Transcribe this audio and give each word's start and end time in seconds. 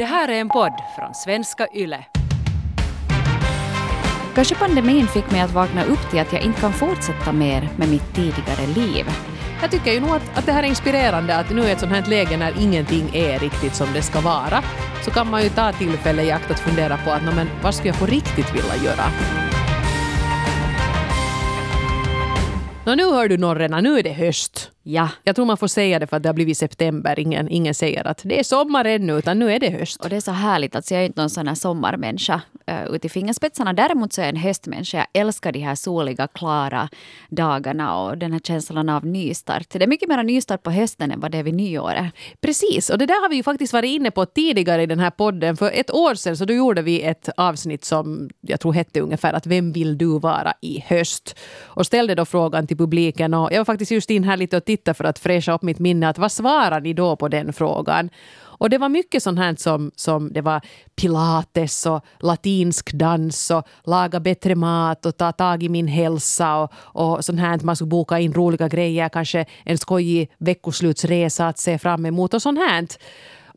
Det 0.00 0.06
här 0.06 0.28
är 0.28 0.40
en 0.40 0.48
podd 0.48 0.72
från 0.96 1.14
svenska 1.14 1.66
YLE. 1.74 2.04
Kanske 4.34 4.54
pandemin 4.54 5.06
fick 5.06 5.30
mig 5.30 5.40
att 5.40 5.52
vakna 5.52 5.84
upp 5.84 6.10
till 6.10 6.20
att 6.20 6.32
jag 6.32 6.42
inte 6.42 6.60
kan 6.60 6.72
fortsätta 6.72 7.32
mer 7.32 7.68
med 7.76 7.88
mitt 7.88 8.14
tidigare 8.14 8.66
liv. 8.66 9.06
Jag 9.60 9.70
tycker 9.70 9.92
ju 9.92 10.00
nog 10.00 10.10
att, 10.10 10.38
att 10.38 10.46
det 10.46 10.52
här 10.52 10.62
är 10.62 10.66
inspirerande 10.66 11.36
att 11.36 11.50
nu 11.50 11.62
i 11.62 11.70
ett 11.70 11.80
sånt 11.80 11.92
här 11.92 12.06
läge 12.06 12.36
när 12.36 12.62
ingenting 12.62 13.10
är 13.14 13.38
riktigt 13.38 13.74
som 13.74 13.92
det 13.94 14.02
ska 14.02 14.20
vara 14.20 14.62
så 15.04 15.10
kan 15.10 15.30
man 15.30 15.42
ju 15.42 15.48
ta 15.48 15.72
tillfälle 15.72 16.22
i 16.22 16.30
akt 16.30 16.50
att 16.50 16.60
fundera 16.60 16.96
på 16.96 17.10
att 17.10 17.22
men, 17.22 17.50
vad 17.62 17.74
skulle 17.74 17.88
jag 17.88 17.98
på 17.98 18.06
riktigt 18.06 18.54
vilja 18.54 18.76
göra? 18.84 19.04
Nå, 22.86 22.94
nu 22.94 23.04
hör 23.04 23.28
du 23.28 23.38
Norrena, 23.38 23.80
nu 23.80 23.98
är 23.98 24.02
det 24.02 24.12
höst. 24.12 24.70
Ja. 24.82 25.08
Jag 25.24 25.36
tror 25.36 25.46
man 25.46 25.56
får 25.56 25.66
säga 25.66 25.98
det 25.98 26.06
för 26.06 26.16
att 26.16 26.22
det 26.22 26.28
har 26.28 26.34
blivit 26.34 26.58
september. 26.58 27.18
Ingen, 27.18 27.48
ingen 27.48 27.74
säger 27.74 28.06
att 28.06 28.20
det 28.24 28.38
är 28.38 28.42
sommar 28.42 28.84
ännu, 28.84 29.18
utan 29.18 29.38
nu 29.38 29.52
är 29.52 29.60
det 29.60 29.70
höst. 29.70 30.00
Och 30.00 30.10
det 30.10 30.16
är 30.16 30.20
så 30.20 30.30
härligt. 30.30 30.76
Alltså 30.76 30.94
jag 30.94 31.02
är 31.02 31.06
inte 31.06 31.20
någon 31.20 31.30
sån 31.30 31.48
här 31.48 31.54
sommarmänniska 31.54 32.40
uh, 32.70 32.94
ut 32.94 33.04
i 33.04 33.08
fingerspetsarna. 33.08 33.72
Däremot 33.72 34.12
så 34.12 34.20
är 34.20 34.24
jag 34.24 34.34
en 34.34 34.40
höstmänniska. 34.40 35.06
Jag 35.12 35.20
älskar 35.20 35.52
de 35.52 35.58
här 35.58 35.74
soliga, 35.74 36.26
klara 36.26 36.88
dagarna 37.28 38.00
och 38.00 38.18
den 38.18 38.32
här 38.32 38.40
känslan 38.40 38.88
av 38.88 39.06
nystart. 39.06 39.66
Det 39.70 39.82
är 39.82 39.86
mycket 39.86 40.08
mer 40.08 40.22
nystart 40.22 40.62
på 40.62 40.70
hösten 40.70 41.10
än 41.10 41.20
vad 41.20 41.30
det 41.32 41.38
är 41.38 41.42
vid 41.42 41.54
nyåret. 41.54 42.14
Precis, 42.40 42.90
och 42.90 42.98
det 42.98 43.06
där 43.06 43.22
har 43.22 43.28
vi 43.28 43.36
ju 43.36 43.42
faktiskt 43.42 43.72
varit 43.72 43.88
inne 43.88 44.10
på 44.10 44.26
tidigare 44.26 44.82
i 44.82 44.86
den 44.86 44.98
här 44.98 45.10
podden. 45.10 45.56
För 45.56 45.70
ett 45.74 45.90
år 45.90 46.14
sedan 46.14 46.36
så 46.36 46.44
då 46.44 46.54
gjorde 46.54 46.82
vi 46.82 47.02
ett 47.02 47.28
avsnitt 47.36 47.84
som 47.84 48.30
jag 48.40 48.60
tror 48.60 48.72
hette 48.72 49.00
ungefär 49.00 49.32
att 49.32 49.46
Vem 49.46 49.72
vill 49.72 49.98
du 49.98 50.18
vara 50.18 50.52
i 50.60 50.80
höst? 50.86 51.38
Och 51.60 51.86
ställde 51.86 52.14
då 52.14 52.24
frågan 52.24 52.66
till 52.66 52.76
publiken 52.76 53.34
och 53.34 53.52
jag 53.52 53.58
var 53.58 53.64
faktiskt 53.64 53.90
just 53.90 54.10
in 54.10 54.24
här 54.24 54.36
lite 54.36 54.56
och 54.56 54.64
titta 54.70 54.94
för 54.94 55.04
att 55.04 55.18
fräscha 55.18 55.52
upp 55.52 55.62
mitt 55.62 55.78
minne. 55.78 56.08
Att 56.08 56.18
vad 56.18 56.32
svarar 56.32 56.80
ni 56.80 56.92
då 56.92 57.16
på 57.16 57.28
den 57.28 57.52
frågan? 57.52 58.10
Och 58.60 58.70
det 58.70 58.78
var 58.78 58.88
mycket 58.88 59.22
sånt 59.22 59.38
här 59.38 59.54
som, 59.58 59.90
som 59.96 60.32
det 60.32 60.40
var 60.40 60.60
pilates 60.96 61.86
och 61.86 62.04
latinsk 62.20 62.92
dans 62.92 63.50
och 63.50 63.66
laga 63.84 64.20
bättre 64.20 64.54
mat 64.54 65.06
och 65.06 65.16
ta 65.16 65.32
tag 65.32 65.62
i 65.62 65.68
min 65.68 65.88
hälsa 65.88 66.56
och, 66.56 66.70
och 66.92 67.24
sånt 67.24 67.40
här. 67.40 67.60
Man 67.62 67.76
skulle 67.76 67.88
boka 67.88 68.18
in 68.18 68.32
roliga 68.32 68.68
grejer, 68.68 69.08
kanske 69.08 69.44
en 69.64 69.78
skojig 69.78 70.30
veckoslutsresa 70.38 71.48
att 71.48 71.58
se 71.58 71.78
fram 71.78 72.06
emot 72.06 72.34
och 72.34 72.42
sånt 72.42 72.58
här. 72.58 72.86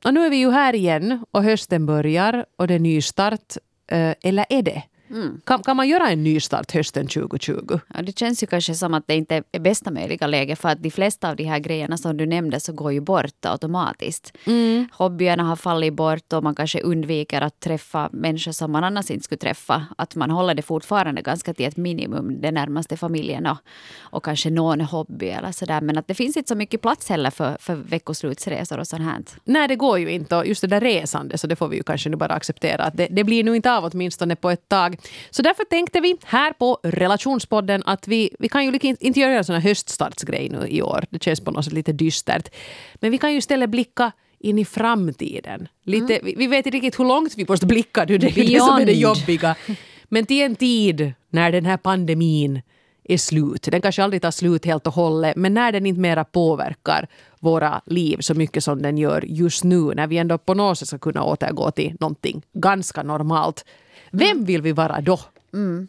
Och 0.06 0.14
nu 0.14 0.26
är 0.26 0.30
vi 0.30 0.38
ju 0.38 0.52
här 0.52 0.76
igen 0.76 1.26
och 1.32 1.44
hösten 1.44 1.86
börjar 1.86 2.46
och 2.58 2.68
det 2.68 2.74
är 2.74 2.80
nystart. 2.80 3.58
Eh, 3.92 4.14
eller 4.24 4.46
är 4.50 4.62
det? 4.62 4.84
Mm. 5.14 5.42
Kan, 5.46 5.64
kan 5.64 5.78
man 5.78 5.88
göra 5.88 6.10
en 6.10 6.24
nystart 6.24 6.72
hösten 6.72 7.08
2020? 7.08 7.80
Ja, 7.94 8.02
det 8.02 8.20
känns 8.20 8.44
ju 8.44 8.48
kanske 8.48 8.76
som 8.76 8.94
att 8.94 9.08
det 9.08 9.16
inte 9.16 9.44
är 9.52 9.60
bästa 9.60 9.92
möjliga 9.92 10.28
läge 10.28 10.56
för 10.56 10.70
att 10.70 10.84
de 10.84 10.92
flesta 10.92 11.30
av 11.30 11.36
de 11.36 11.44
här 11.44 11.60
grejerna 11.60 11.98
som 11.98 12.18
du 12.18 12.26
nämnde 12.26 12.60
så 12.60 12.74
går 12.74 12.94
ju 12.94 13.02
bort 13.02 13.46
automatiskt. 13.46 14.38
Mm. 14.46 14.88
Hobbyerna 14.92 15.44
har 15.44 15.56
fallit 15.56 15.94
bort 15.94 16.34
och 16.34 16.44
man 16.44 16.56
kanske 16.56 16.82
undviker 16.82 17.42
att 17.42 17.60
träffa 17.60 18.10
människor 18.12 18.52
som 18.52 18.72
man 18.72 18.84
annars 18.84 19.12
inte 19.12 19.24
skulle 19.24 19.40
träffa. 19.40 19.86
Att 19.98 20.16
man 20.16 20.32
håller 20.32 20.54
det 20.54 20.62
fortfarande 20.62 21.22
ganska 21.22 21.54
till 21.54 21.66
ett 21.66 21.78
minimum, 21.78 22.42
den 22.42 22.54
närmaste 22.54 22.98
familjen 22.98 23.46
och, 23.46 23.58
och 24.00 24.26
kanske 24.26 24.50
någon 24.50 24.82
hobby 24.82 25.30
eller 25.30 25.52
sådär. 25.52 25.82
Men 25.82 25.98
att 25.98 26.08
det 26.08 26.14
finns 26.14 26.38
inte 26.38 26.48
så 26.48 26.56
mycket 26.56 26.82
plats 26.82 27.10
heller 27.10 27.30
för, 27.30 27.58
för 27.60 27.76
veckoslutsresor 27.76 28.80
och 28.80 28.88
sånt 28.88 29.04
här. 29.04 29.14
Nej, 29.44 29.68
det 29.68 29.76
går 29.76 30.00
ju 30.00 30.12
inte. 30.12 30.36
Och 30.36 30.48
just 30.48 30.62
det 30.62 30.68
där 30.68 30.82
resande, 30.82 31.38
så 31.38 31.48
det 31.48 31.56
får 31.56 31.68
vi 31.68 31.78
ju 31.78 31.84
kanske 31.84 32.10
nu 32.10 32.16
bara 32.16 32.34
acceptera. 32.34 32.84
Att 32.84 32.98
det, 32.98 33.08
det 33.12 33.24
blir 33.24 33.44
nog 33.44 33.56
inte 33.56 33.74
av 33.74 33.86
åtminstone 33.86 34.36
på 34.36 34.50
ett 34.50 34.70
tag. 34.70 34.98
Så 35.30 35.42
därför 35.42 35.64
tänkte 35.64 36.00
vi 36.00 36.18
här 36.24 36.54
på 36.54 36.80
relationspodden 36.84 37.84
att 37.86 38.08
vi, 38.08 38.30
vi 38.40 38.50
kan 38.50 38.66
ju 38.66 38.80
inte 39.00 39.20
göra 39.20 39.38
en 39.38 39.44
sån 39.44 39.56
här 39.56 39.62
höststartsgrej 39.62 40.50
nu 40.50 40.68
i 40.68 40.82
år. 40.82 41.06
Det 41.10 41.24
känns 41.24 41.40
på 41.40 41.52
något 41.52 41.66
sätt 41.66 41.74
lite 41.74 41.92
dystert. 41.92 42.50
Men 42.96 43.12
vi 43.12 43.18
kan 43.18 43.32
ju 43.32 43.38
istället 43.38 43.70
blicka 43.70 44.12
in 44.40 44.60
i 44.60 44.66
framtiden. 44.66 45.68
Lite, 45.84 46.14
mm. 46.14 46.26
vi, 46.26 46.36
vi, 46.38 46.48
vet 46.48 46.66
inte 46.66 46.78
riktigt 46.78 47.00
hur 47.00 47.06
långt 47.06 47.34
vi 47.38 47.46
måste 47.50 47.66
blicka 47.66 48.06
nu. 48.06 48.18
Det 48.18 48.28
är 48.38 48.48
det 48.48 48.60
som 48.60 48.78
är 48.78 48.86
det 48.86 48.94
jobbiga. 48.94 49.56
Men 50.04 50.26
till 50.26 50.42
en 50.42 50.56
tid 50.56 51.14
när 51.30 51.52
den 51.52 51.66
här 51.66 51.78
pandemin 51.78 52.62
är 53.04 53.18
slut. 53.18 53.68
Den 53.72 53.82
kanske 53.82 54.04
aldrig 54.04 54.22
tar 54.22 54.32
slut 54.32 54.66
helt 54.66 54.88
och 54.88 54.94
hållet, 54.94 55.36
men 55.36 55.54
när 55.54 55.72
den 55.72 55.86
inte 55.86 56.02
mera 56.02 56.24
påverkar 56.24 57.08
våra 57.40 57.82
liv 57.86 58.18
så 58.20 58.34
mycket 58.34 58.64
som 58.64 58.82
den 58.82 58.98
gör 58.98 59.26
just 59.28 59.64
nu, 59.64 59.94
när 59.96 60.08
vi 60.08 60.18
ändå 60.18 60.38
på 60.38 60.54
något 60.54 60.78
sätt 60.78 60.88
ska 60.88 60.98
kunna 60.98 61.24
återgå 61.24 61.72
till 61.72 61.96
någonting 62.00 62.42
ganska 62.54 63.04
normalt, 63.04 63.66
vem 64.14 64.46
vill 64.46 64.62
vi 64.62 64.72
vara 64.72 65.02
då? 65.02 65.20
Mm. 65.54 65.88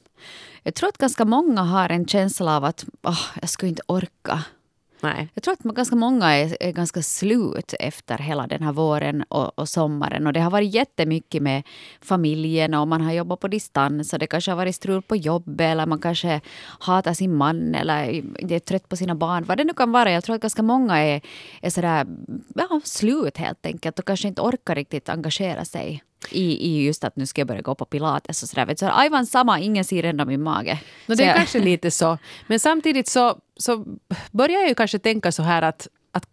Jag 0.62 0.75
tror 0.75 0.89
att 0.89 0.99
ganska 0.99 1.25
många 1.25 1.62
har 1.62 1.89
en 1.89 2.07
känsla 2.07 2.57
av 2.57 2.65
att 2.65 2.85
oh, 3.03 3.21
jag 3.41 3.49
skulle 3.49 3.69
inte 3.69 3.83
orka. 3.87 4.45
Nej. 5.01 5.29
Jag 5.35 5.43
tror 5.43 5.53
att 5.53 5.75
ganska 5.77 5.97
många 5.97 6.37
är, 6.37 6.57
är, 6.61 6.73
ganska 6.73 7.03
slut 7.03 7.75
efter 7.81 8.19
hela 8.19 8.47
den 8.47 8.62
här 8.62 8.73
våren 8.73 9.23
och, 9.23 9.59
och, 9.59 9.69
sommaren. 9.69 10.27
Och 10.27 10.33
det 10.33 10.41
har 10.41 10.51
varit 10.51 10.75
jättemycket 10.75 11.43
med 11.43 11.62
familjen 12.01 12.75
och 12.75 12.89
man 12.89 13.01
har 13.01 13.12
jobbat 13.12 13.41
på 13.41 13.49
distans 13.49 14.12
och 14.12 14.19
det 14.19 14.27
kanske 14.27 14.51
har 14.51 14.56
varit 14.56 14.77
strul 14.77 15.03
på 15.03 15.17
jobbet 15.17 15.65
eller 15.65 15.87
man 15.87 15.99
kanske 15.99 16.41
hatar 16.81 17.15
sin 17.15 17.35
man 17.35 17.75
eller 17.75 18.23
är 18.53 18.59
trött 18.59 18.89
på 18.89 18.97
sina 18.97 19.15
barn. 19.15 19.45
Vad 19.45 19.59
det 19.59 19.65
nu 19.65 19.73
kan 19.73 19.93
vara. 19.93 20.11
Jag 20.11 20.25
tror 20.25 20.37
att 20.37 20.43
ganska 20.43 20.62
många 20.62 20.99
är, 20.99 21.21
är 21.62 21.71
sådär, 21.71 22.06
ja, 22.55 22.81
slut 22.85 23.37
helt 23.37 23.67
enkelt 23.67 23.99
och 23.99 24.05
kanske 24.05 24.29
inte 24.29 24.43
orkar 24.43 24.75
riktigt 24.75 25.09
engagera 25.09 25.65
sig 25.65 26.03
i, 26.33 26.67
i 26.67 26.85
just 26.85 27.05
att 27.05 27.17
nu 27.17 27.27
ska 27.27 27.41
jag 27.41 27.49
börja 27.49 27.62
gå 27.62 27.75
på 27.75 27.85
pilates 27.85 28.43
och 28.43 28.49
sådär. 28.49 28.75
Så 28.77 28.87
aivan 28.87 29.27
samma, 29.27 29.61
ingen 29.61 29.85
ser 29.85 30.03
ändå 30.03 30.25
min 30.25 30.43
mage. 30.43 30.81
No, 31.07 31.15
det 31.15 31.23
är 31.23 31.27
jag... 31.27 31.37
kanske 31.37 31.59
lite 31.59 31.91
så. 31.91 32.19
Men 32.47 32.61
samtidigt 32.61 33.09
så, 33.09 33.39
så 33.57 33.85
börjar 34.31 34.61
jag 34.61 34.69
ju 34.69 34.75
kanske 34.75 34.99
tänka 34.99 35.33
så 35.33 35.43
här 35.43 35.62
att, 35.62 35.89
att 36.12 36.29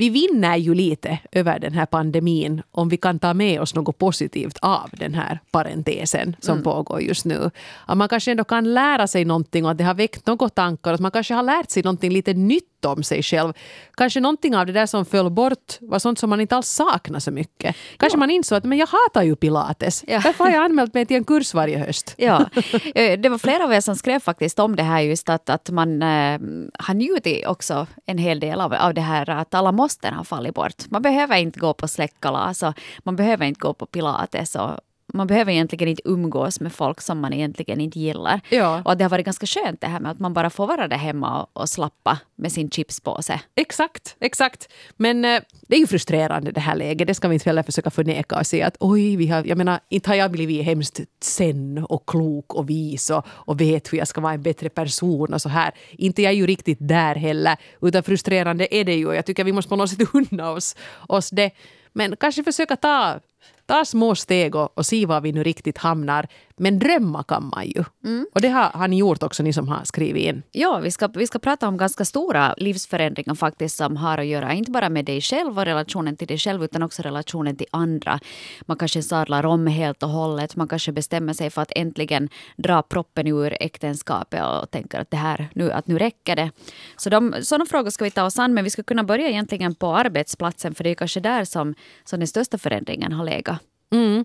vi 0.00 0.10
vinner 0.10 0.56
ju 0.56 0.74
lite 0.74 1.18
över 1.32 1.58
den 1.58 1.72
här 1.72 1.86
pandemin 1.86 2.62
om 2.70 2.88
vi 2.88 2.96
kan 2.96 3.18
ta 3.18 3.34
med 3.34 3.60
oss 3.60 3.74
något 3.74 3.98
positivt 3.98 4.58
av 4.62 4.90
den 4.92 5.14
här 5.14 5.38
parentesen 5.50 6.36
som 6.40 6.52
mm. 6.52 6.64
pågår 6.64 7.00
just 7.00 7.24
nu. 7.24 7.50
Att 7.86 7.96
man 7.96 8.08
kanske 8.08 8.30
ändå 8.30 8.44
kan 8.44 8.74
lära 8.74 9.06
sig 9.06 9.24
någonting 9.24 9.64
och 9.64 9.70
att 9.70 9.78
det 9.78 9.84
har 9.84 9.94
väckt 9.94 10.26
några 10.26 10.48
tankar. 10.48 10.92
Att 10.92 11.00
man 11.00 11.10
kanske 11.10 11.34
har 11.34 11.42
lärt 11.42 11.70
sig 11.70 11.82
någonting 11.82 12.12
lite 12.12 12.34
nytt 12.34 12.69
om 12.84 13.02
sig 13.02 13.22
själv. 13.22 13.52
Kanske 13.94 14.20
någonting 14.20 14.56
av 14.56 14.66
det 14.66 14.72
där 14.72 14.86
som 14.86 15.04
föll 15.04 15.30
bort 15.30 15.78
var 15.80 15.98
sånt 15.98 16.18
som 16.18 16.30
man 16.30 16.40
inte 16.40 16.56
alls 16.56 16.68
saknar 16.68 17.20
så 17.20 17.30
mycket. 17.30 17.76
Kanske 17.96 18.16
ja. 18.16 18.18
man 18.18 18.30
insåg 18.30 18.56
att 18.58 18.64
men 18.64 18.78
jag 18.78 18.86
hatar 18.86 19.22
ju 19.22 19.36
pilates. 19.36 20.04
Ja. 20.06 20.20
Därför 20.24 20.44
har 20.44 20.50
jag 20.50 20.64
anmält 20.64 20.94
mig 20.94 21.06
till 21.06 21.16
en 21.16 21.24
kurs 21.24 21.54
varje 21.54 21.78
höst. 21.78 22.14
Ja. 22.30 22.46
Eh, 22.94 23.20
det 23.20 23.28
var 23.28 23.38
flera 23.38 23.64
av 23.64 23.72
er 23.72 23.80
som 23.80 23.96
skrev 23.96 24.20
faktiskt 24.20 24.58
om 24.58 24.76
det 24.76 24.82
här 24.82 25.00
just 25.00 25.28
att, 25.28 25.50
att 25.50 25.70
man 25.70 26.02
äh, 26.02 26.40
har 26.78 26.94
njutit 26.94 27.46
också 27.46 27.86
en 28.06 28.18
hel 28.18 28.40
del 28.40 28.60
av, 28.60 28.74
av 28.74 28.94
det 28.94 29.00
här 29.00 29.30
att 29.30 29.54
alla 29.54 29.72
måsten 29.72 30.14
har 30.14 30.24
fallit 30.24 30.54
bort. 30.54 30.90
Man 30.90 31.02
behöver 31.02 31.36
inte 31.36 31.60
gå 31.60 31.74
på 31.74 31.88
släktkalas 31.88 32.62
och 32.62 32.74
man 32.98 33.16
behöver 33.16 33.46
inte 33.46 33.60
gå 33.60 33.74
på 33.74 33.86
pilates 33.86 34.54
och, 34.56 34.70
man 35.14 35.26
behöver 35.26 35.52
egentligen 35.52 35.88
inte 35.88 36.02
umgås 36.04 36.60
med 36.60 36.72
folk 36.72 37.00
som 37.00 37.20
man 37.20 37.32
egentligen 37.32 37.80
inte 37.80 37.98
gillar. 37.98 38.40
Ja. 38.48 38.82
Och 38.84 38.96
det 38.96 39.04
har 39.04 39.10
varit 39.10 39.24
ganska 39.24 39.46
skönt 39.46 39.80
det 39.80 39.86
här 39.86 40.00
med 40.00 40.12
att 40.12 40.18
man 40.18 40.34
bara 40.34 40.50
får 40.50 40.66
vara 40.66 40.88
där 40.88 40.96
hemma 40.96 41.42
och, 41.42 41.62
och 41.62 41.68
slappa 41.68 42.18
med 42.36 42.52
sin 42.52 42.70
chipspåse. 42.70 43.40
Exakt, 43.54 44.16
exakt. 44.20 44.68
Men 44.96 45.24
äh, 45.24 45.40
det 45.68 45.76
är 45.76 45.80
ju 45.80 45.86
frustrerande 45.86 46.50
det 46.50 46.60
här 46.60 46.76
läget. 46.76 47.06
Det 47.06 47.14
ska 47.14 47.28
vi 47.28 47.34
inte 47.34 47.48
heller 47.48 47.62
försöka 47.62 47.90
förneka 47.90 48.38
och 48.38 48.46
säga 48.46 48.66
att 48.66 48.76
oj, 48.80 49.16
vi 49.16 49.26
har, 49.26 49.44
jag 49.44 49.58
menar, 49.58 49.80
inte 49.88 50.10
har 50.10 50.14
jag 50.14 50.30
blivit 50.30 50.64
hemskt 50.64 51.00
sen 51.20 51.86
och 51.88 52.08
klok 52.08 52.54
och 52.54 52.70
vis 52.70 53.10
och, 53.10 53.26
och 53.28 53.60
vet 53.60 53.92
hur 53.92 53.98
jag 53.98 54.08
ska 54.08 54.20
vara 54.20 54.32
en 54.32 54.42
bättre 54.42 54.68
person 54.68 55.34
och 55.34 55.42
så 55.42 55.48
här. 55.48 55.74
Inte 55.90 56.22
jag 56.22 56.32
är 56.32 56.36
ju 56.36 56.46
riktigt 56.46 56.78
där 56.80 57.14
heller. 57.14 57.56
Utan 57.82 58.02
frustrerande 58.02 58.74
är 58.74 58.84
det 58.84 58.94
ju 58.94 59.06
och 59.06 59.14
jag 59.14 59.26
tycker 59.26 59.44
vi 59.44 59.52
måste 59.52 59.68
på 59.68 59.76
något 59.76 59.90
sätt 59.90 60.08
unna 60.12 60.50
oss, 60.50 60.76
oss 61.08 61.30
det. 61.30 61.50
Men 61.92 62.16
kanske 62.16 62.44
försöka 62.44 62.76
ta 62.76 63.20
ta 63.66 63.84
små 63.84 64.14
steg 64.14 64.54
och, 64.54 64.78
och 64.78 64.86
se 64.86 65.06
var 65.06 65.20
vi 65.20 65.32
nu 65.32 65.42
riktigt 65.42 65.78
hamnar. 65.78 66.26
Men 66.56 66.78
drömma 66.78 67.22
kan 67.22 67.50
man 67.54 67.66
ju. 67.66 67.84
Mm. 68.04 68.26
Och 68.34 68.40
det 68.40 68.48
har, 68.48 68.62
har 68.62 68.88
ni 68.88 68.98
gjort 68.98 69.22
också, 69.22 69.42
ni 69.42 69.52
som 69.52 69.68
har 69.68 69.84
skrivit 69.84 70.24
in. 70.24 70.42
Ja, 70.52 70.78
vi 70.78 70.90
ska, 70.90 71.06
vi 71.06 71.26
ska 71.26 71.38
prata 71.38 71.68
om 71.68 71.76
ganska 71.76 72.04
stora 72.04 72.54
livsförändringar 72.56 73.34
faktiskt 73.34 73.76
som 73.76 73.96
har 73.96 74.18
att 74.18 74.26
göra 74.26 74.52
inte 74.52 74.70
bara 74.70 74.88
med 74.88 75.04
dig 75.04 75.20
själv 75.20 75.58
och 75.58 75.64
relationen 75.64 76.16
till 76.16 76.28
dig 76.28 76.38
själv 76.38 76.64
utan 76.64 76.82
också 76.82 77.02
relationen 77.02 77.56
till 77.56 77.66
andra. 77.70 78.20
Man 78.66 78.76
kanske 78.76 79.02
sadlar 79.02 79.46
om 79.46 79.66
helt 79.66 80.02
och 80.02 80.08
hållet. 80.08 80.56
Man 80.56 80.68
kanske 80.68 80.92
bestämmer 80.92 81.32
sig 81.32 81.50
för 81.50 81.62
att 81.62 81.72
äntligen 81.76 82.28
dra 82.56 82.82
proppen 82.82 83.26
ur 83.26 83.56
äktenskapet 83.60 84.42
och 84.44 84.70
tänker 84.70 85.00
att 85.00 85.10
det 85.10 85.16
här 85.16 85.48
nu, 85.54 85.72
att 85.72 85.86
nu 85.86 85.98
räcker 85.98 86.36
det. 86.36 86.50
Så 86.96 87.10
de, 87.10 87.34
sådana 87.42 87.66
frågor 87.66 87.90
ska 87.90 88.04
vi 88.04 88.10
ta 88.10 88.24
oss 88.24 88.38
an, 88.38 88.54
men 88.54 88.64
vi 88.64 88.70
ska 88.70 88.82
kunna 88.82 89.04
börja 89.04 89.28
egentligen 89.28 89.74
på 89.74 89.96
arbetsplatsen 89.96 90.74
för 90.74 90.84
det 90.84 90.90
är 90.90 90.94
kanske 90.94 91.20
där 91.20 91.44
som, 91.44 91.74
som 92.04 92.20
den 92.20 92.28
största 92.28 92.58
förändringen 92.58 93.12
har 93.12 93.24
kollega. 93.30 93.58
Mm. 93.92 94.18
Uh, 94.18 94.24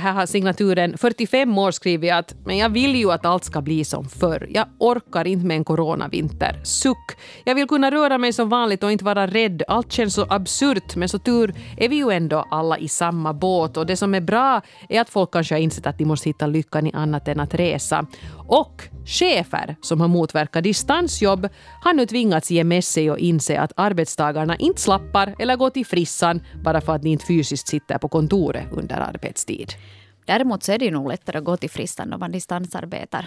här 0.00 0.12
har 0.12 0.26
signaturen 0.26 0.98
45 0.98 1.58
år 1.58 1.70
skrivit 1.70 2.12
att 2.12 2.34
men 2.44 2.58
jag 2.58 2.68
vill 2.68 2.96
ju 2.96 3.12
att 3.12 3.26
allt 3.26 3.44
ska 3.44 3.60
bli 3.60 3.84
som 3.84 4.08
förr. 4.08 4.46
Jag 4.50 4.66
orkar 4.78 5.26
inte 5.26 5.46
med 5.46 5.56
en 5.56 5.64
coronavinter. 5.64 6.60
Suck. 6.64 7.16
Jag 7.44 7.54
vill 7.54 7.68
kunna 7.68 7.90
röra 7.90 8.18
mig 8.18 8.32
som 8.32 8.48
vanligt 8.48 8.82
och 8.82 8.92
inte 8.92 9.04
vara 9.04 9.26
rädd. 9.26 9.62
Allt 9.68 9.92
känns 9.92 10.14
så 10.14 10.26
absurt 10.30 10.96
men 10.96 11.08
så 11.08 11.18
tur 11.18 11.54
är 11.76 11.88
vi 11.88 11.96
ju 11.96 12.10
ändå 12.10 12.44
alla 12.50 12.78
i 12.78 12.88
samma 12.88 13.32
båt 13.32 13.76
och 13.76 13.86
det 13.86 13.96
som 13.96 14.14
är 14.14 14.20
bra 14.20 14.60
är 14.88 15.00
att 15.00 15.10
folk 15.10 15.32
kanske 15.32 15.54
har 15.54 15.60
insett 15.60 15.86
att 15.86 15.98
de 15.98 16.04
måste 16.04 16.28
hitta 16.28 16.46
lyckan 16.46 16.86
i 16.86 16.92
annat 16.92 17.28
än 17.28 17.40
att 17.40 17.54
resa. 17.54 18.06
Och 18.46 18.82
chefer 19.06 19.76
som 19.80 20.00
har 20.00 20.08
motverkat 20.08 20.64
distansjobb 20.64 21.48
har 21.82 21.94
nu 21.94 22.06
tvingats 22.06 22.50
ge 22.50 22.64
med 22.64 22.84
sig 22.84 23.10
och 23.10 23.18
inse 23.18 23.60
att 23.60 23.72
arbetstagarna 23.76 24.56
inte 24.56 24.80
slappar 24.80 25.34
eller 25.38 25.56
går 25.56 25.70
till 25.70 25.86
frissan 25.86 26.42
bara 26.64 26.80
för 26.80 26.94
att 26.94 27.02
ni 27.02 27.10
inte 27.10 27.26
fysiskt 27.26 27.68
sitter 27.68 27.98
på 27.98 28.08
kontoret 28.08 28.66
under 28.72 29.00
arbetstid. 29.00 29.72
Däremot 30.24 30.62
så 30.62 30.72
är 30.72 30.78
det 30.78 30.84
ju 30.84 30.90
nog 30.90 31.08
lättare 31.08 31.38
att 31.38 31.44
gå 31.44 31.56
till 31.56 31.70
frissan 31.70 32.12
om 32.12 32.20
man 32.20 32.32
distansarbetar. 32.32 33.26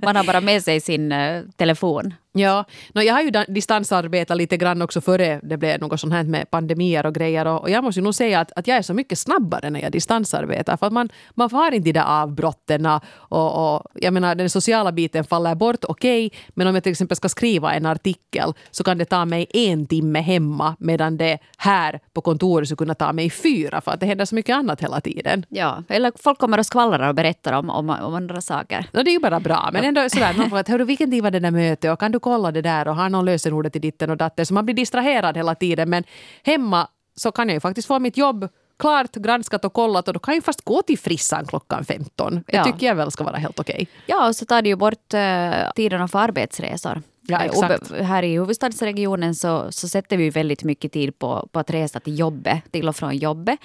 man 0.04 0.16
har 0.16 0.24
bara 0.24 0.40
med 0.40 0.62
sig 0.62 0.80
sin 0.80 1.12
eh, 1.12 1.42
telefon 1.56 2.14
Ja, 2.32 2.64
no, 2.94 3.02
jag 3.02 3.14
har 3.14 3.22
ju 3.22 3.30
distansarbetat 3.48 4.36
lite 4.36 4.56
grann 4.56 4.82
också 4.82 5.00
före 5.00 5.40
det 5.42 5.56
blev 5.56 5.80
något 5.80 6.00
sånt 6.00 6.12
här 6.12 6.24
med 6.24 6.50
pandemier 6.50 7.06
och 7.06 7.14
grejer 7.14 7.46
och, 7.46 7.60
och 7.60 7.70
jag 7.70 7.84
måste 7.84 8.00
ju 8.00 8.04
nog 8.04 8.14
säga 8.14 8.40
att, 8.40 8.52
att 8.56 8.66
jag 8.66 8.76
är 8.76 8.82
så 8.82 8.94
mycket 8.94 9.18
snabbare 9.18 9.70
när 9.70 9.80
jag 9.80 9.92
distansarbetar 9.92 10.76
för 10.76 10.86
att 10.86 10.92
man, 10.92 11.08
man 11.34 11.50
får 11.50 11.74
inte 11.74 11.88
de 11.88 11.92
där 11.92 12.22
avbrotten 12.22 12.86
och, 12.86 13.74
och 13.74 13.82
jag 13.94 14.12
menar 14.12 14.34
den 14.34 14.50
sociala 14.50 14.92
biten 14.92 15.24
faller 15.24 15.54
bort, 15.54 15.84
okej, 15.84 16.26
okay, 16.26 16.40
men 16.48 16.66
om 16.66 16.74
jag 16.74 16.82
till 16.82 16.92
exempel 16.92 17.16
ska 17.16 17.28
skriva 17.28 17.74
en 17.74 17.86
artikel 17.86 18.52
så 18.70 18.84
kan 18.84 18.98
det 18.98 19.04
ta 19.04 19.24
mig 19.24 19.46
en 19.50 19.86
timme 19.86 20.20
hemma 20.20 20.76
medan 20.78 21.16
det 21.16 21.38
här 21.58 22.00
på 22.12 22.20
kontoret 22.20 22.68
skulle 22.68 22.76
kunna 22.76 22.94
ta 22.94 23.12
mig 23.12 23.30
fyra 23.30 23.80
för 23.80 23.90
att 23.90 24.00
det 24.00 24.06
händer 24.06 24.24
så 24.24 24.34
mycket 24.34 24.56
annat 24.56 24.80
hela 24.80 25.00
tiden. 25.00 25.46
Ja, 25.48 25.82
eller 25.88 26.12
folk 26.16 26.38
kommer 26.38 26.58
och 26.58 26.66
skvallrar 26.66 27.08
och 27.08 27.14
berättar 27.14 27.52
om, 27.52 27.70
om, 27.70 27.90
om 27.90 28.14
andra 28.14 28.40
saker. 28.40 28.86
No, 28.92 29.02
det 29.02 29.10
är 29.10 29.12
ju 29.12 29.20
bara 29.20 29.40
bra, 29.40 29.70
men 29.72 29.84
ändå 29.84 30.08
sådär, 30.08 30.48
får 30.50 30.58
att 30.58 30.68
hörru 30.68 30.84
vilken 30.84 31.10
tid 31.10 31.22
var 31.22 31.30
det 31.30 31.40
där 31.40 31.50
mötet 31.50 31.92
och 31.92 32.00
kan 32.00 32.12
du 32.12 32.19
kolla 32.20 32.52
det 32.52 32.62
där 32.62 32.88
och 32.88 32.96
har 32.96 33.08
någon 33.08 33.24
lösenordet 33.24 33.76
i 33.76 33.78
ditten 33.78 34.10
och 34.10 34.16
datten. 34.16 34.46
Så 34.46 34.54
man 34.54 34.64
blir 34.64 34.74
distraherad 34.74 35.36
hela 35.36 35.54
tiden. 35.54 35.90
Men 35.90 36.04
hemma 36.42 36.88
så 37.16 37.32
kan 37.32 37.48
jag 37.48 37.54
ju 37.54 37.60
faktiskt 37.60 37.88
få 37.88 37.98
mitt 37.98 38.16
jobb 38.16 38.48
klart, 38.78 39.12
granskat 39.12 39.64
och 39.64 39.72
kollat 39.72 40.08
och 40.08 40.14
då 40.14 40.20
kan 40.20 40.34
jag 40.34 40.44
fast 40.44 40.64
gå 40.64 40.82
till 40.82 40.98
frissan 40.98 41.46
klockan 41.46 41.84
15. 41.84 42.34
Det 42.34 42.56
ja. 42.56 42.64
tycker 42.64 42.86
jag 42.86 42.94
väl 42.94 43.10
ska 43.10 43.24
vara 43.24 43.36
helt 43.36 43.60
okej. 43.60 43.74
Okay. 43.74 43.86
Ja, 44.06 44.28
och 44.28 44.36
så 44.36 44.44
tar 44.46 44.62
det 44.62 44.68
ju 44.68 44.76
bort 44.76 45.14
uh, 45.14 45.72
tiderna 45.74 46.08
för 46.08 46.18
arbetsresor. 46.18 47.02
Ja, 47.22 47.40
exakt. 47.40 47.92
Här 47.92 48.22
i 48.22 48.32
huvudstadsregionen 48.32 49.34
så, 49.34 49.66
så 49.70 49.88
sätter 49.88 50.16
vi 50.16 50.30
väldigt 50.30 50.64
mycket 50.64 50.92
tid 50.92 51.18
på, 51.18 51.48
på 51.52 51.60
att 51.60 51.70
resa 51.70 52.00
till 52.00 52.18
jobbet, 52.18 52.62
till 52.70 52.88
och 52.88 52.96
från 52.96 53.16
jobbet. 53.16 53.58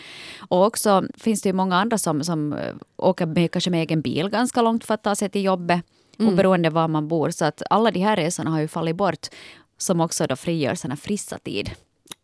Och 0.50 0.66
också 0.66 1.04
finns 1.18 1.42
det 1.42 1.50
ju 1.50 1.54
många 1.54 1.76
andra 1.76 1.98
som, 1.98 2.24
som 2.24 2.54
eh, 2.54 2.76
åker 2.98 3.26
med, 3.26 3.52
kanske 3.52 3.70
med 3.70 3.82
egen 3.82 4.02
bil 4.02 4.30
ganska 4.30 4.62
långt 4.62 4.86
för 4.86 4.94
att 4.94 5.04
ta 5.04 5.16
sig 5.16 5.30
till 5.30 5.44
jobbet 5.44 5.82
mm. 6.20 6.34
oberoende 6.34 6.70
var 6.70 6.88
man 6.88 7.08
bor. 7.08 7.30
Så 7.30 7.46
att 7.46 7.62
alla 7.70 7.92
de 7.92 8.00
här 8.00 8.16
resorna 8.16 8.52
har 8.52 8.60
ju 8.60 8.68
fallit 8.68 8.96
bort 8.96 9.28
som 9.78 10.02
också 10.02 10.28
då 10.28 10.36
frigör 10.36 10.76
frissa 10.96 11.38
tid. 11.38 11.72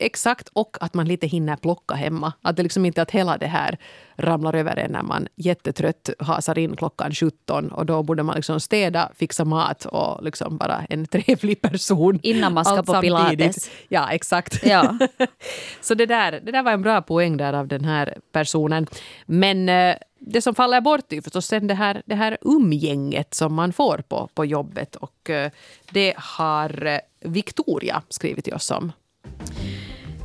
Exakt, 0.01 0.49
och 0.53 0.77
att 0.79 0.93
man 0.93 1.07
lite 1.07 1.27
hinner 1.27 1.55
plocka 1.55 1.95
hemma. 1.95 2.33
Att 2.41 2.55
det 2.55 2.63
liksom 2.63 2.85
inte 2.85 3.01
att 3.01 3.11
hela 3.11 3.37
det 3.37 3.47
här 3.47 3.77
ramlar 4.15 4.55
över 4.55 4.77
en 4.77 4.91
när 4.91 5.01
man 5.03 5.27
jättetrött 5.35 6.09
hasar 6.19 6.57
in 6.57 6.75
klockan 6.75 7.11
17 7.11 7.71
och 7.71 7.85
då 7.85 8.03
borde 8.03 8.23
man 8.23 8.35
liksom 8.35 8.59
städa, 8.59 9.11
fixa 9.15 9.45
mat 9.45 9.85
och 9.85 10.23
liksom 10.23 10.57
vara 10.57 10.85
en 10.89 11.05
trevlig 11.07 11.61
person. 11.61 12.19
Innan 12.23 12.53
man 12.53 12.65
ska 12.65 12.73
Allt 12.73 12.85
på 12.85 12.93
samtidigt. 12.93 13.29
pilates. 13.29 13.69
Ja, 13.89 14.11
exakt. 14.11 14.65
Ja. 14.65 14.97
Så 15.81 15.93
det 15.93 16.05
där, 16.05 16.31
det 16.31 16.51
där 16.51 16.63
var 16.63 16.71
en 16.71 16.81
bra 16.81 17.01
poäng 17.01 17.37
där 17.37 17.53
av 17.53 17.67
den 17.67 17.85
här 17.85 18.17
personen. 18.31 18.87
Men 19.25 19.69
eh, 19.69 19.95
det 20.19 20.41
som 20.41 20.55
faller 20.55 20.81
bort 20.81 21.11
är 21.11 21.15
ju 21.15 21.21
förstås 21.21 21.45
sen 21.45 21.67
det 21.67 21.73
här, 21.73 22.01
det 22.05 22.15
här 22.15 22.37
umgänget 22.41 23.33
som 23.33 23.53
man 23.53 23.73
får 23.73 24.03
på, 24.07 24.29
på 24.33 24.45
jobbet. 24.45 24.95
Och 24.95 25.29
eh, 25.29 25.51
det 25.91 26.13
har 26.17 26.85
eh, 26.85 26.99
Victoria 27.19 28.01
skrivit 28.09 28.45
till 28.45 28.53
oss 28.53 28.71
om. 28.71 28.91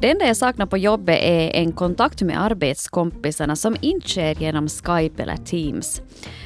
Det 0.01 0.11
enda 0.11 0.27
jag 0.27 0.37
saknar 0.37 0.67
på 0.67 0.79
jobbet 0.79 1.19
är 1.23 1.51
en 1.51 1.73
kontakt 1.73 2.23
med 2.23 2.43
arbetskompisarna 2.43 3.57
som 3.57 3.77
inte 3.81 4.09
sker 4.09 4.35
genom 4.35 4.69
Skype 4.69 5.23
eller 5.23 5.37
Teams. 5.37 6.03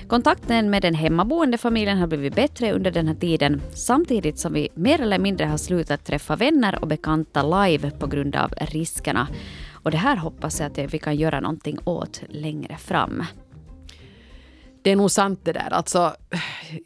Kontakten 0.09 0.71
med 0.71 0.83
den 0.83 0.95
hemmaboende 0.95 1.59
familjen 1.59 1.99
har 1.99 2.07
blivit 2.07 2.35
bättre 2.35 2.73
under 2.73 2.91
den 2.91 3.09
här 3.09 3.15
tiden 3.15 3.63
samtidigt 3.75 4.39
som 4.39 4.53
vi 4.53 4.69
mer 4.75 5.01
eller 5.01 5.19
mindre 5.19 5.45
har 5.45 5.57
slutat 5.57 6.05
träffa 6.05 6.37
vänner 6.37 6.79
och 6.81 6.89
bekanta 6.89 7.65
live 7.65 7.91
på 7.91 8.07
grund 8.07 8.37
av 8.37 8.53
riskerna. 8.59 9.29
Och 9.73 9.91
det 9.91 9.97
här 9.97 10.17
hoppas 10.17 10.61
jag 10.61 10.67
att 10.67 10.95
vi 10.95 10.99
kan 10.99 11.17
göra 11.17 11.41
någonting 11.41 11.79
åt 11.85 12.23
längre 12.29 12.77
fram. 12.77 13.25
Det 14.83 14.91
är 14.91 14.97
nog 14.97 15.11
sant 15.11 15.41
det 15.45 15.53
där. 15.53 15.73
Alltså, 15.73 16.13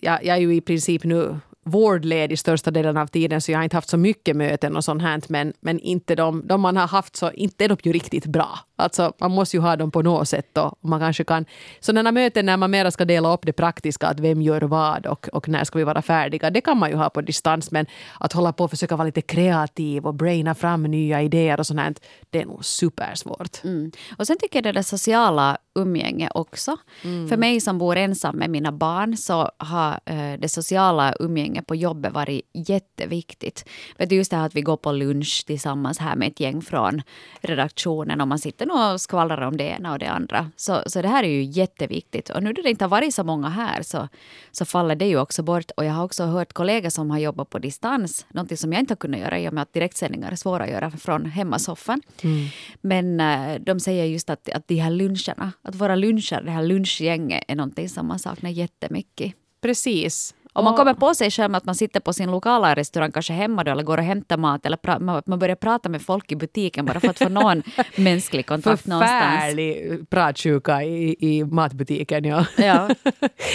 jag, 0.01 0.25
jag 0.25 0.37
är 0.37 0.41
ju 0.41 0.55
i 0.55 0.61
princip 0.61 1.05
nu 1.05 1.37
vårdled 1.65 2.33
i 2.33 2.37
största 2.37 2.71
delen 2.71 2.97
av 2.97 3.07
tiden 3.07 3.41
så 3.41 3.53
jag 3.53 3.59
har 3.59 3.65
inte 3.65 3.77
haft 3.77 3.89
så 3.89 3.97
mycket 3.97 4.37
möten 4.37 4.77
och 4.77 4.85
sånt 4.85 5.03
här 5.03 5.21
men, 5.29 5.53
men 5.61 5.81
inte 5.81 6.15
de, 6.15 6.47
de 6.47 6.61
man 6.61 6.77
har 6.77 6.87
haft 6.87 7.17
så 7.17 7.31
inte 7.31 7.65
är 7.65 7.69
de 7.69 7.77
ju 7.83 7.93
riktigt 7.93 8.27
bra. 8.27 8.59
Alltså 8.76 9.12
man 9.19 9.31
måste 9.31 9.56
ju 9.56 9.61
ha 9.61 9.76
dem 9.76 9.91
på 9.91 10.03
något 10.03 10.29
sätt 10.29 10.59
och 10.59 10.79
man 10.81 11.00
kanske 11.00 11.25
kan 11.25 11.44
sådana 11.81 12.12
möten 12.12 12.47
när 12.47 12.56
man 12.56 12.71
mera 12.71 12.91
ska 12.91 13.05
dela 13.05 13.32
upp 13.32 13.47
det 13.47 13.53
praktiska 13.53 14.06
att 14.06 14.21
vem 14.21 14.43
gör 14.43 14.62
vad 14.62 15.06
och, 15.06 15.29
och 15.32 15.49
när 15.49 15.65
ska 15.65 15.79
vi 15.79 15.85
vara 15.85 16.03
färdiga 16.03 16.50
det 16.50 16.61
kan 16.61 16.79
man 16.79 16.91
ju 16.91 16.97
ha 16.97 17.11
på 17.11 17.21
distans 17.21 17.71
men 17.71 17.87
att 18.21 18.32
hålla 18.32 18.53
på 18.53 18.65
och 18.65 18.71
försöka 18.71 18.97
vara 18.97 19.06
lite 19.06 19.21
kreativ 19.23 20.06
och 20.06 20.15
braina 20.15 20.55
fram 20.55 20.82
nya 20.82 21.23
idéer 21.23 21.61
och 21.61 21.67
sånt 21.67 21.81
här, 21.81 21.94
det 22.31 22.41
är 22.41 22.47
nog 22.47 22.65
supersvårt. 22.65 23.65
Mm. 23.65 23.93
Och 24.19 24.26
sen 24.26 24.38
tycker 24.38 24.56
jag 24.56 24.65
det 24.65 24.73
där 24.73 24.82
sociala 24.82 25.59
umgänge 25.75 26.31
också. 26.35 26.77
Mm. 27.03 27.29
För 27.29 27.37
mig 27.37 27.61
som 27.61 27.79
bor 27.79 27.97
ensam 27.97 28.37
med 28.37 28.50
mina 28.50 28.73
barn 28.73 29.17
så 29.17 29.50
har 29.56 29.93
uh, 30.11 30.38
det 30.38 30.49
sociala 30.49 31.15
umgänget 31.20 31.67
på 31.67 31.75
jobbet 31.75 32.12
varit 32.12 32.50
jätteviktigt. 32.53 33.69
Vet 33.99 34.09
du, 34.09 34.17
just 34.17 34.31
det 34.31 34.37
här 34.37 34.47
att 34.47 34.55
vi 34.55 34.62
går 34.62 34.77
på 34.77 34.93
lunch 34.93 35.44
tillsammans 35.47 35.99
här 35.99 36.17
med 36.17 36.29
ett 36.29 36.41
gäng 36.41 36.62
från 36.62 37.03
redaktionen 37.41 38.20
och 38.20 38.29
man 38.29 38.38
sitter 38.38 38.64
nog 38.67 38.93
och 38.93 39.01
skvallrar 39.01 39.41
om 39.41 39.57
det 39.57 39.65
ena 39.65 39.93
och 39.93 39.99
det 39.99 40.11
andra. 40.11 40.51
Så, 40.57 40.83
så 40.87 41.03
det 41.03 41.09
här 41.09 41.25
är 41.25 41.29
ju 41.29 41.43
jätteviktigt. 41.43 42.31
Och 42.31 42.43
nu 42.43 42.53
när 42.53 42.63
det 42.63 42.71
inte 42.71 42.85
har 42.85 42.91
varit 42.91 43.15
så 43.15 43.25
många 43.25 43.49
här 43.49 43.83
så, 43.83 44.09
så 44.53 44.65
faller 44.65 44.95
det 44.95 45.07
ju 45.07 45.19
också 45.19 45.43
bort. 45.43 45.71
Och 45.77 45.85
jag 45.85 45.93
har 45.93 46.05
också 46.05 46.25
hört 46.25 46.53
kollegor 46.53 46.91
som 46.91 47.11
har 47.11 47.19
jobbat 47.19 47.51
på 47.51 47.59
distans, 47.59 48.27
någonting 48.29 48.57
som 48.57 48.73
jag 48.73 48.81
inte 48.81 48.93
har 48.93 48.97
kunnat 48.97 49.21
göra 49.21 49.39
i 49.39 49.49
och 49.49 49.53
med 49.53 49.63
att 49.63 49.73
direktsändningar 49.73 50.33
är 50.33 50.37
svåra 50.37 50.65
att 50.65 50.71
göra 50.71 50.91
från 50.91 51.27
hemmasoffan. 51.27 52.03
Mm. 52.23 52.47
Men 52.81 53.21
uh, 53.21 53.61
de 53.61 53.81
säger 53.81 54.05
just 54.05 54.31
att, 54.31 54.49
att 54.49 54.69
de 54.69 54.77
här 54.77 54.91
luncherna 54.91 55.53
att 55.63 55.75
våra 55.75 55.97
luncher, 55.97 56.43
det 56.45 56.51
här 56.51 56.63
lunchgänget, 56.63 57.45
är 57.49 57.57
någonting 57.57 57.89
som 57.89 58.07
man 58.07 58.19
saknar 58.19 58.51
jättemycket. 58.51 59.35
Precis. 59.61 60.35
Om 60.56 60.65
man 60.65 60.75
kommer 60.75 60.95
på 60.95 61.15
sig 61.15 61.31
själv 61.31 61.55
att 61.55 61.65
man 61.65 61.75
sitter 61.75 62.01
på 62.01 62.12
sin 62.12 62.31
lokala 62.31 62.75
restaurang, 62.75 63.12
kanske 63.12 63.33
hemma 63.33 63.65
då, 63.65 63.71
eller 63.71 63.83
går 63.83 63.99
och 63.99 64.05
hämtar 64.05 64.37
mat, 64.37 64.67
eller 64.67 65.01
man 65.31 65.39
börjar 65.39 65.56
prata 65.56 65.89
med 65.89 66.03
folk 66.03 66.33
i 66.33 66.37
butiken 66.37 66.85
bara 66.87 67.01
för 67.01 67.09
att 67.09 67.19
få 67.19 67.29
någon 67.29 67.62
mänsklig 67.97 68.47
kontakt 68.47 68.87
någonstans. 68.87 69.41
Förfärlig 69.41 70.11
pratsjuka 70.11 70.83
i, 70.83 71.17
i 71.21 71.45
matbutiken, 71.45 72.25
ja. 72.25 72.47
Ja. 72.56 72.65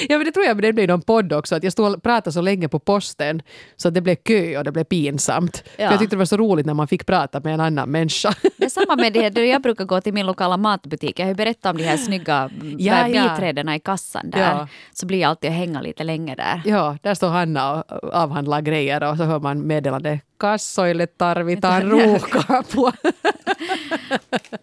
ja, 0.10 0.18
men 0.18 0.26
det 0.26 0.32
tror 0.32 0.46
jag 0.46 0.62
det 0.62 0.74
blev 0.74 0.88
någon 0.88 1.02
podd 1.02 1.34
också, 1.34 1.56
att 1.56 1.64
jag 1.64 1.74
stod 1.74 1.96
och 1.96 2.04
pratade 2.04 2.32
så 2.32 2.42
länge 2.42 2.70
på 2.70 2.80
posten 2.80 3.42
så 3.76 3.88
att 3.88 3.94
det 3.94 4.02
blev 4.02 4.16
kö 4.16 4.58
och 4.58 4.64
det 4.64 4.72
blev 4.72 4.84
pinsamt. 4.84 5.64
Ja. 5.66 5.72
För 5.76 5.94
jag 5.94 6.00
tyckte 6.00 6.16
det 6.16 6.20
var 6.20 6.26
så 6.26 6.38
roligt 6.38 6.66
när 6.66 6.74
man 6.74 6.88
fick 6.88 7.06
prata 7.06 7.40
med 7.40 7.54
en 7.54 7.60
annan 7.60 7.90
människa. 7.90 8.34
Det 8.58 8.66
är 8.66 8.70
samma 8.70 8.96
med 8.96 9.14
det, 9.14 9.46
jag 9.46 9.62
brukar 9.62 9.86
gå 9.86 10.02
till 10.02 10.14
min 10.14 10.26
lokala 10.26 10.58
matbutik, 10.58 11.20
jag 11.20 11.26
har 11.26 11.32
ju 11.32 11.36
berättat 11.36 11.72
om 11.72 11.78
de 11.78 11.84
här 11.84 11.98
snygga 11.98 12.50
ja, 12.78 13.06
biträdena 13.06 13.76
i 13.76 13.80
kassan 13.80 14.30
där, 14.30 14.40
ja. 14.40 14.68
så 14.94 15.06
blir 15.06 15.20
jag 15.20 15.30
alltid 15.30 15.50
att 15.50 15.56
hänga 15.56 15.82
lite 15.82 16.04
länge 16.04 16.36
där. 16.36 16.62
Ja, 16.66 16.89
där 17.02 17.14
står 17.14 17.30
Hanna 17.30 17.82
och 17.82 18.14
avhandlar 18.14 18.62
grejer 18.62 19.04
och 19.04 19.18
så 19.18 19.24
hör 19.24 19.40
man 19.40 19.68
meddelande 19.68 20.20
kassoille 20.40 21.08
tarvitaan 21.08 21.82
ruuhkapua. 21.92 22.94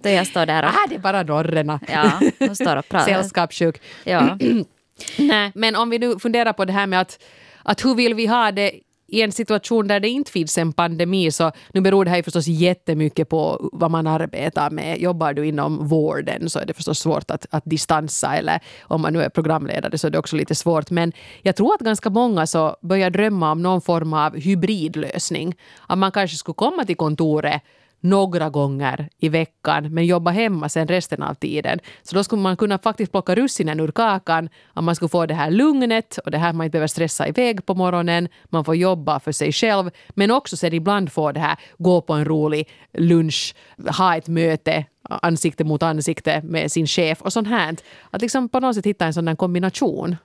Då 0.02 0.08
jag 0.08 0.26
står 0.26 0.46
där 0.46 0.62
och... 0.62 0.68
Äh, 0.68 0.88
det 0.88 0.94
är 0.94 0.98
bara 0.98 1.22
norrena. 1.22 1.80
Ja, 1.88 2.20
står 2.54 2.76
och 2.76 2.88
pratar. 2.88 3.06
Sällskapssjuk. 3.06 3.82
Ja. 4.04 4.38
Nej, 5.18 5.52
men 5.54 5.76
om 5.76 5.90
vi 5.90 5.98
nu 5.98 6.18
funderar 6.18 6.52
på 6.52 6.64
det 6.64 6.72
här 6.72 6.86
med 6.86 7.00
att, 7.00 7.22
att 7.62 7.84
hur 7.84 7.94
vill 7.94 8.14
vi 8.14 8.26
ha 8.26 8.52
det 8.52 8.72
i 9.08 9.22
en 9.22 9.32
situation 9.32 9.88
där 9.88 10.00
det 10.00 10.08
inte 10.08 10.30
finns 10.32 10.58
en 10.58 10.72
pandemi 10.72 11.30
så 11.30 11.52
nu 11.72 11.80
beror 11.80 12.04
det 12.04 12.10
här 12.10 12.22
förstås 12.22 12.46
jättemycket 12.46 13.28
på 13.28 13.70
vad 13.72 13.90
man 13.90 14.06
arbetar 14.06 14.70
med. 14.70 15.00
Jobbar 15.00 15.32
du 15.32 15.46
inom 15.46 15.88
vården 15.88 16.50
så 16.50 16.58
är 16.58 16.66
det 16.66 16.74
förstås 16.74 16.98
svårt 16.98 17.30
att, 17.30 17.46
att 17.50 17.62
distansa 17.64 18.36
eller 18.36 18.60
om 18.82 19.02
man 19.02 19.12
nu 19.12 19.22
är 19.22 19.28
programledare 19.28 19.98
så 19.98 20.06
är 20.06 20.10
det 20.10 20.18
också 20.18 20.36
lite 20.36 20.54
svårt. 20.54 20.90
Men 20.90 21.12
jag 21.42 21.56
tror 21.56 21.74
att 21.74 21.80
ganska 21.80 22.10
många 22.10 22.46
så 22.46 22.76
börjar 22.82 23.10
drömma 23.10 23.52
om 23.52 23.62
någon 23.62 23.80
form 23.80 24.12
av 24.12 24.36
hybridlösning. 24.36 25.54
Att 25.86 25.98
man 25.98 26.12
kanske 26.12 26.36
skulle 26.36 26.54
komma 26.54 26.84
till 26.84 26.96
kontoret 26.96 27.62
några 28.00 28.50
gånger 28.50 29.08
i 29.18 29.28
veckan 29.28 29.94
men 29.94 30.06
jobba 30.06 30.30
hemma 30.30 30.68
sen 30.68 30.88
resten 30.88 31.22
av 31.22 31.34
tiden. 31.34 31.78
Så 32.02 32.14
då 32.14 32.24
skulle 32.24 32.42
man 32.42 32.56
kunna 32.56 32.78
faktiskt 32.78 33.12
plocka 33.12 33.34
russinen 33.34 33.80
ur 33.80 33.90
kakan. 33.90 34.48
Att 34.72 34.84
man 34.84 34.96
skulle 34.96 35.08
få 35.08 35.26
det 35.26 35.34
här 35.34 35.50
lugnet 35.50 36.18
och 36.18 36.30
det 36.30 36.38
här 36.38 36.52
man 36.52 36.64
inte 36.64 36.72
behöver 36.72 36.86
stressa 36.86 37.28
iväg 37.28 37.66
på 37.66 37.74
morgonen. 37.74 38.28
Man 38.44 38.64
får 38.64 38.76
jobba 38.76 39.20
för 39.20 39.32
sig 39.32 39.52
själv 39.52 39.90
men 40.08 40.30
också 40.30 40.56
sen 40.56 40.72
ibland 40.72 41.12
få 41.12 41.32
det 41.32 41.40
här 41.40 41.56
gå 41.78 42.00
på 42.00 42.12
en 42.12 42.24
rolig 42.24 42.68
lunch, 42.92 43.54
ha 43.98 44.16
ett 44.16 44.28
möte 44.28 44.84
ansikte 45.08 45.64
mot 45.64 45.82
ansikte 45.82 46.42
med 46.44 46.72
sin 46.72 46.86
chef 46.86 47.22
och 47.22 47.32
sånt 47.32 47.48
här. 47.48 47.76
Att 48.10 48.22
liksom 48.22 48.48
på 48.48 48.60
något 48.60 48.76
sätt 48.76 48.86
hitta 48.86 49.06
en 49.06 49.14
sån 49.14 49.24
där 49.24 49.34
kombination. 49.34 50.16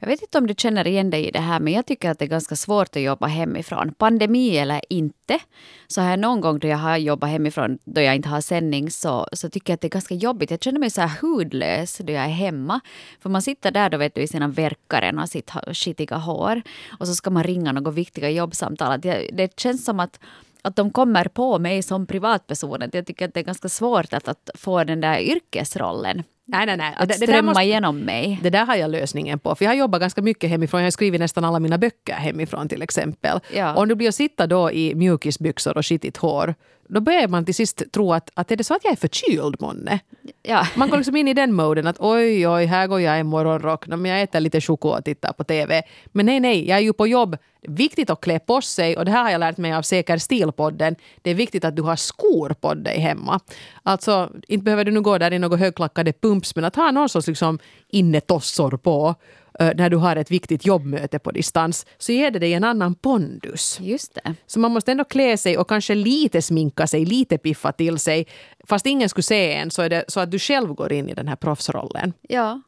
Jag 0.00 0.08
vet 0.08 0.22
inte 0.22 0.38
om 0.38 0.46
du 0.46 0.54
känner 0.58 0.86
igen 0.86 1.10
dig 1.10 1.28
i 1.28 1.30
det 1.30 1.40
här 1.40 1.60
men 1.60 1.72
jag 1.72 1.86
tycker 1.86 2.10
att 2.10 2.18
det 2.18 2.24
är 2.24 2.28
ganska 2.28 2.56
svårt 2.56 2.96
att 2.96 3.02
jobba 3.02 3.26
hemifrån. 3.26 3.94
Pandemi 3.94 4.56
eller 4.56 4.80
inte 4.88 5.38
så 5.86 6.00
har 6.00 6.10
jag 6.10 6.18
någon 6.18 6.40
gång 6.40 6.58
då 6.58 6.68
jag 6.68 6.76
har 6.76 6.96
jobbat 6.96 7.30
hemifrån 7.30 7.78
då 7.84 8.00
jag 8.00 8.16
inte 8.16 8.28
har 8.28 8.40
sändning 8.40 8.90
så, 8.90 9.28
så 9.32 9.50
tycker 9.50 9.72
jag 9.72 9.74
att 9.74 9.80
det 9.80 9.88
är 9.88 9.90
ganska 9.90 10.14
jobbigt. 10.14 10.50
Jag 10.50 10.62
känner 10.62 10.80
mig 10.80 10.90
så 10.90 11.00
här 11.00 11.18
hudlös 11.20 11.98
då 11.98 12.12
jag 12.12 12.24
är 12.24 12.28
hemma. 12.28 12.80
För 13.20 13.30
man 13.30 13.42
sitter 13.42 13.70
där 13.70 13.90
då 13.90 13.98
vet 13.98 14.14
du 14.14 14.20
i 14.20 14.28
sina 14.28 14.48
verkaren 14.48 15.18
och 15.18 15.28
sitt 15.28 15.50
skitiga 15.72 16.16
hår 16.16 16.62
och 16.98 17.06
så 17.06 17.14
ska 17.14 17.30
man 17.30 17.44
ringa 17.44 17.72
något 17.72 17.94
viktiga 17.94 18.30
jobbsamtal. 18.30 19.00
Det 19.32 19.60
känns 19.60 19.84
som 19.84 20.00
att 20.00 20.20
att 20.62 20.76
de 20.76 20.90
kommer 20.90 21.24
på 21.24 21.58
mig 21.58 21.82
som 21.82 22.06
privatperson. 22.06 22.90
Jag 22.92 23.06
tycker 23.06 23.28
att 23.28 23.34
det 23.34 23.40
är 23.40 23.44
ganska 23.44 23.68
svårt 23.68 24.12
att, 24.12 24.28
att 24.28 24.50
få 24.54 24.84
den 24.84 25.00
där 25.00 25.18
yrkesrollen. 25.18 26.22
Nej, 26.50 26.66
nej, 26.66 26.76
nej. 26.76 26.94
Att 26.96 27.08
det, 27.08 27.14
strömma 27.14 27.36
det 27.36 27.42
måste, 27.42 27.62
igenom 27.62 27.98
mig. 27.98 28.38
Det 28.42 28.50
där 28.50 28.66
har 28.66 28.76
jag 28.76 28.90
lösningen 28.90 29.38
på. 29.38 29.54
För 29.54 29.64
jag 29.64 29.70
har 29.70 29.76
jobbat 29.76 30.00
ganska 30.00 30.22
mycket 30.22 30.50
hemifrån. 30.50 30.80
Jag 30.80 30.86
har 30.86 30.90
skrivit 30.90 31.20
nästan 31.20 31.44
alla 31.44 31.60
mina 31.60 31.78
böcker 31.78 32.14
hemifrån 32.14 32.68
till 32.68 32.82
exempel. 32.82 33.40
Ja. 33.54 33.74
Om 33.74 33.88
du 33.88 33.94
blir 33.94 34.08
att 34.08 34.14
sitta 34.14 34.46
då 34.46 34.72
i 34.72 34.94
mjukisbyxor 34.94 35.76
och 35.76 35.86
skitigt 35.86 36.16
hår 36.16 36.54
då 36.88 37.00
börjar 37.00 37.28
man 37.28 37.44
till 37.44 37.54
sist 37.54 37.82
tro 37.92 38.12
att, 38.12 38.30
att 38.34 38.50
är 38.50 38.56
det 38.56 38.64
så 38.64 38.74
att 38.74 38.84
jag 38.84 38.92
är 38.92 38.96
förkyld 38.96 39.56
månne? 39.60 40.00
Ja. 40.42 40.66
Man 40.76 40.90
går 40.90 40.96
liksom 40.96 41.16
in 41.16 41.28
i 41.28 41.34
den 41.34 41.52
moden 41.52 41.86
att 41.86 41.96
oj, 42.00 42.48
oj, 42.48 42.64
här 42.64 42.86
går 42.86 43.00
jag 43.00 43.20
i 43.20 43.22
morgonrock, 43.22 43.86
men 43.86 44.04
jag 44.04 44.22
äter 44.22 44.40
lite 44.40 44.60
choklad 44.60 44.98
och 44.98 45.04
tittar 45.04 45.32
på 45.32 45.44
TV. 45.44 45.82
Men 46.06 46.26
nej, 46.26 46.40
nej, 46.40 46.68
jag 46.68 46.78
är 46.78 46.82
ju 46.82 46.92
på 46.92 47.06
jobb. 47.06 47.36
Viktigt 47.62 48.10
att 48.10 48.20
klä 48.20 48.38
på 48.38 48.60
sig 48.60 48.96
och 48.96 49.04
det 49.04 49.10
här 49.10 49.22
har 49.22 49.30
jag 49.30 49.38
lärt 49.38 49.56
mig 49.56 49.72
av 49.72 49.82
Säker 49.82 50.18
stilpodden. 50.18 50.96
Det 51.22 51.30
är 51.30 51.34
viktigt 51.34 51.64
att 51.64 51.76
du 51.76 51.82
har 51.82 51.96
skor 51.96 52.54
på 52.60 52.74
dig 52.74 52.98
hemma. 52.98 53.40
Alltså, 53.82 54.30
inte 54.48 54.64
behöver 54.64 54.84
du 54.84 54.90
nu 54.90 55.00
gå 55.00 55.18
där 55.18 55.32
i 55.32 55.38
några 55.38 55.56
högklackade 55.56 56.12
pumps, 56.12 56.56
men 56.56 56.64
att 56.64 56.76
ha 56.76 56.90
någon 56.90 57.08
sorts 57.08 57.26
liksom 57.26 57.58
innetossor 57.88 58.76
på 58.76 59.14
när 59.58 59.90
du 59.90 59.96
har 59.96 60.16
ett 60.16 60.30
viktigt 60.30 60.66
jobbmöte 60.66 61.18
på 61.18 61.30
distans 61.30 61.86
så 61.98 62.12
ger 62.12 62.30
det 62.30 62.38
dig 62.38 62.54
en 62.54 62.64
annan 62.64 62.94
pondus. 62.94 63.78
Just 63.80 64.14
det. 64.14 64.34
Så 64.46 64.60
man 64.60 64.72
måste 64.72 64.92
ändå 64.92 65.04
klä 65.04 65.36
sig 65.36 65.58
och 65.58 65.68
kanske 65.68 65.94
lite 65.94 66.42
sminka 66.42 66.86
sig, 66.86 67.04
lite 67.04 67.38
piffa 67.38 67.72
till 67.72 67.98
sig. 67.98 68.26
Fast 68.64 68.86
ingen 68.86 69.08
skulle 69.08 69.22
se 69.22 69.54
en 69.54 69.70
så 69.70 69.82
är 69.82 69.88
det 69.88 70.04
så 70.08 70.20
att 70.20 70.30
du 70.30 70.38
själv 70.38 70.74
går 70.74 70.92
in 70.92 71.08
i 71.08 71.14
den 71.14 71.28
här 71.28 71.36
proffsrollen. 71.36 72.12
Ja, 72.28 72.60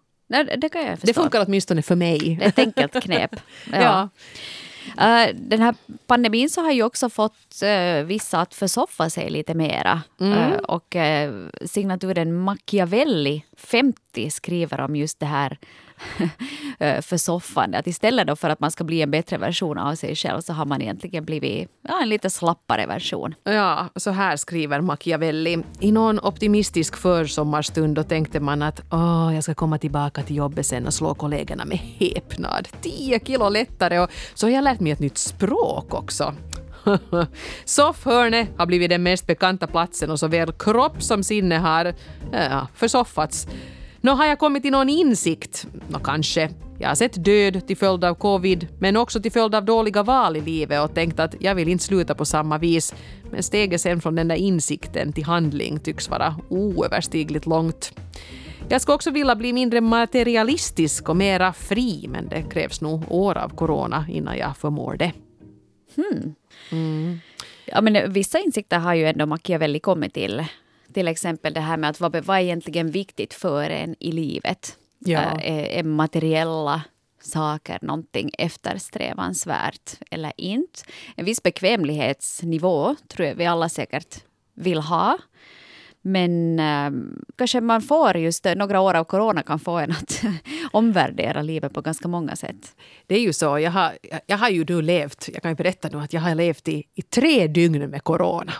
det 0.56 0.68
kan 0.68 0.82
jag 0.82 0.90
förstå. 0.90 1.06
Det 1.06 1.14
funkar 1.14 1.44
åtminstone 1.46 1.82
för 1.82 1.96
mig. 1.96 2.36
Det 2.38 2.44
är 2.44 2.48
ett 2.48 2.58
enkelt 2.58 3.02
knep. 3.02 3.36
Ja. 3.72 3.78
ja. 3.82 4.08
Uh, 4.98 5.34
den 5.34 5.62
här 5.62 5.74
pandemin 6.06 6.50
så 6.50 6.60
har 6.60 6.72
ju 6.72 6.82
också 6.82 7.10
fått 7.10 7.62
uh, 7.62 8.04
vissa 8.04 8.40
att 8.40 8.54
försoffa 8.54 9.10
sig 9.10 9.30
lite 9.30 9.54
mera. 9.54 10.02
Mm. 10.20 10.52
Uh, 10.52 10.58
och 10.58 10.96
signaturen 11.64 12.34
Machiavelli 12.34 13.44
50 13.56 14.30
skriver 14.30 14.80
om 14.80 14.96
just 14.96 15.20
det 15.20 15.26
här 15.26 15.58
Eh, 16.82 17.00
försoffande. 17.00 17.78
Att 17.78 17.86
istället 17.86 18.26
då 18.26 18.36
för 18.36 18.50
att 18.50 18.60
man 18.60 18.70
ska 18.70 18.84
bli 18.84 19.02
en 19.02 19.10
bättre 19.10 19.38
version 19.38 19.78
av 19.78 19.94
sig 19.94 20.16
själv 20.16 20.40
så 20.40 20.52
har 20.52 20.64
man 20.64 20.82
egentligen 20.82 21.24
blivit 21.24 21.68
ja, 21.88 22.02
en 22.02 22.08
lite 22.08 22.30
slappare 22.30 22.86
version. 22.86 23.34
Ja, 23.44 23.88
så 23.96 24.10
här 24.10 24.36
skriver 24.36 24.80
Machiavelli. 24.80 25.62
I 25.80 25.92
någon 25.92 26.20
optimistisk 26.20 26.96
försommarstund 26.96 27.94
då 27.94 28.02
tänkte 28.02 28.40
man 28.40 28.62
att 28.62 28.80
Åh, 28.92 29.30
jag 29.34 29.44
ska 29.44 29.54
komma 29.54 29.78
tillbaka 29.78 30.22
till 30.22 30.36
jobbet 30.36 30.66
sen 30.66 30.86
och 30.86 30.94
slå 30.94 31.14
kollegorna 31.14 31.64
med 31.64 31.78
häpnad. 31.78 32.68
10 32.80 33.20
kilo 33.20 33.48
lättare 33.48 33.98
och 33.98 34.10
så 34.34 34.46
har 34.46 34.52
jag 34.52 34.64
lärt 34.64 34.80
mig 34.80 34.92
ett 34.92 35.00
nytt 35.00 35.18
språk 35.18 35.94
också. 35.94 36.34
Soffhörne 37.64 38.46
har 38.56 38.66
blivit 38.66 38.90
den 38.90 39.02
mest 39.02 39.26
bekanta 39.26 39.66
platsen 39.66 40.10
och 40.10 40.18
såväl 40.18 40.52
kropp 40.52 41.02
som 41.02 41.24
sinne 41.24 41.58
har 41.58 41.94
ja, 42.32 42.66
försoffats. 42.74 43.46
Nå, 44.02 44.12
har 44.12 44.26
jag 44.26 44.38
kommit 44.38 44.62
till 44.62 44.72
någon 44.72 44.88
insikt? 44.88 45.66
Nå, 45.88 45.98
kanske. 45.98 46.50
Jag 46.78 46.88
har 46.88 46.94
sett 46.94 47.24
död 47.24 47.66
till 47.66 47.76
följd 47.76 48.04
av 48.04 48.14
covid, 48.14 48.68
men 48.78 48.96
också 48.96 49.20
till 49.20 49.32
följd 49.32 49.54
av 49.54 49.64
dåliga 49.64 50.02
val 50.02 50.36
i 50.36 50.40
livet 50.40 50.84
och 50.84 50.94
tänkt 50.94 51.20
att 51.20 51.34
jag 51.40 51.54
vill 51.54 51.68
inte 51.68 51.84
sluta 51.84 52.14
på 52.14 52.24
samma 52.24 52.58
vis. 52.58 52.94
Men 53.30 53.42
steget 53.42 53.80
sen 53.80 54.00
från 54.00 54.14
den 54.14 54.28
där 54.28 54.36
insikten 54.36 55.12
till 55.12 55.24
handling 55.24 55.80
tycks 55.80 56.10
vara 56.10 56.36
oöverstigligt 56.48 57.46
långt. 57.46 57.92
Jag 58.68 58.80
skulle 58.80 58.94
också 58.94 59.10
vilja 59.10 59.36
bli 59.36 59.52
mindre 59.52 59.80
materialistisk 59.80 61.08
och 61.08 61.16
mera 61.16 61.52
fri, 61.52 62.06
men 62.08 62.28
det 62.28 62.42
krävs 62.42 62.80
nog 62.80 63.04
år 63.08 63.38
av 63.38 63.48
corona 63.48 64.06
innan 64.08 64.38
jag 64.38 64.56
förmår 64.56 64.96
det. 64.96 65.12
Hmm. 65.96 66.34
Mm. 66.72 67.18
Ja, 67.64 67.80
men 67.80 68.12
vissa 68.12 68.38
insikter 68.38 68.78
har 68.78 68.94
ju 68.94 69.06
ändå 69.06 69.26
Machiavelli 69.26 69.80
kommit 69.80 70.14
till 70.14 70.44
till 70.92 71.08
exempel 71.08 71.54
det 71.54 71.60
här 71.60 71.76
med 71.76 71.90
att 71.90 72.00
vad, 72.00 72.24
vad 72.24 72.36
är 72.36 72.40
egentligen 72.40 72.90
viktigt 72.90 73.34
för 73.34 73.70
en 73.70 73.96
i 74.00 74.12
livet? 74.12 74.76
Ja. 74.98 75.20
Är, 75.20 75.64
är 75.64 75.82
materiella 75.82 76.82
saker 77.22 77.78
någonting 77.82 78.30
eftersträvansvärt 78.38 79.98
eller 80.10 80.32
inte? 80.36 80.80
En 81.16 81.24
viss 81.24 81.42
bekvämlighetsnivå 81.42 82.96
tror 83.08 83.28
jag 83.28 83.34
vi 83.34 83.46
alla 83.46 83.68
säkert 83.68 84.24
vill 84.54 84.78
ha. 84.78 85.18
Men 86.02 86.58
äh, 86.58 86.90
kanske 87.36 87.60
man 87.60 87.82
får 87.82 88.16
just 88.16 88.46
några 88.56 88.80
år 88.80 88.94
av 88.94 89.04
corona 89.04 89.42
kan 89.42 89.58
få 89.58 89.78
en 89.78 89.90
att 89.90 90.22
omvärdera 90.72 91.42
livet 91.42 91.74
på 91.74 91.80
ganska 91.80 92.08
många 92.08 92.36
sätt. 92.36 92.76
Det 93.06 93.14
är 93.14 93.20
ju 93.20 93.32
så. 93.32 93.58
Jag 93.58 93.70
har, 93.70 93.92
jag 94.26 94.38
har 94.38 94.48
ju 94.48 94.64
nu 94.64 94.82
levt, 94.82 95.28
jag 95.32 95.42
kan 95.42 95.50
ju 95.50 95.54
berätta 95.54 95.88
nu 95.88 95.98
att 95.98 96.12
jag 96.12 96.20
har 96.20 96.34
levt 96.34 96.68
i, 96.68 96.84
i 96.94 97.02
tre 97.02 97.46
dygn 97.46 97.90
med 97.90 98.04
corona. 98.04 98.52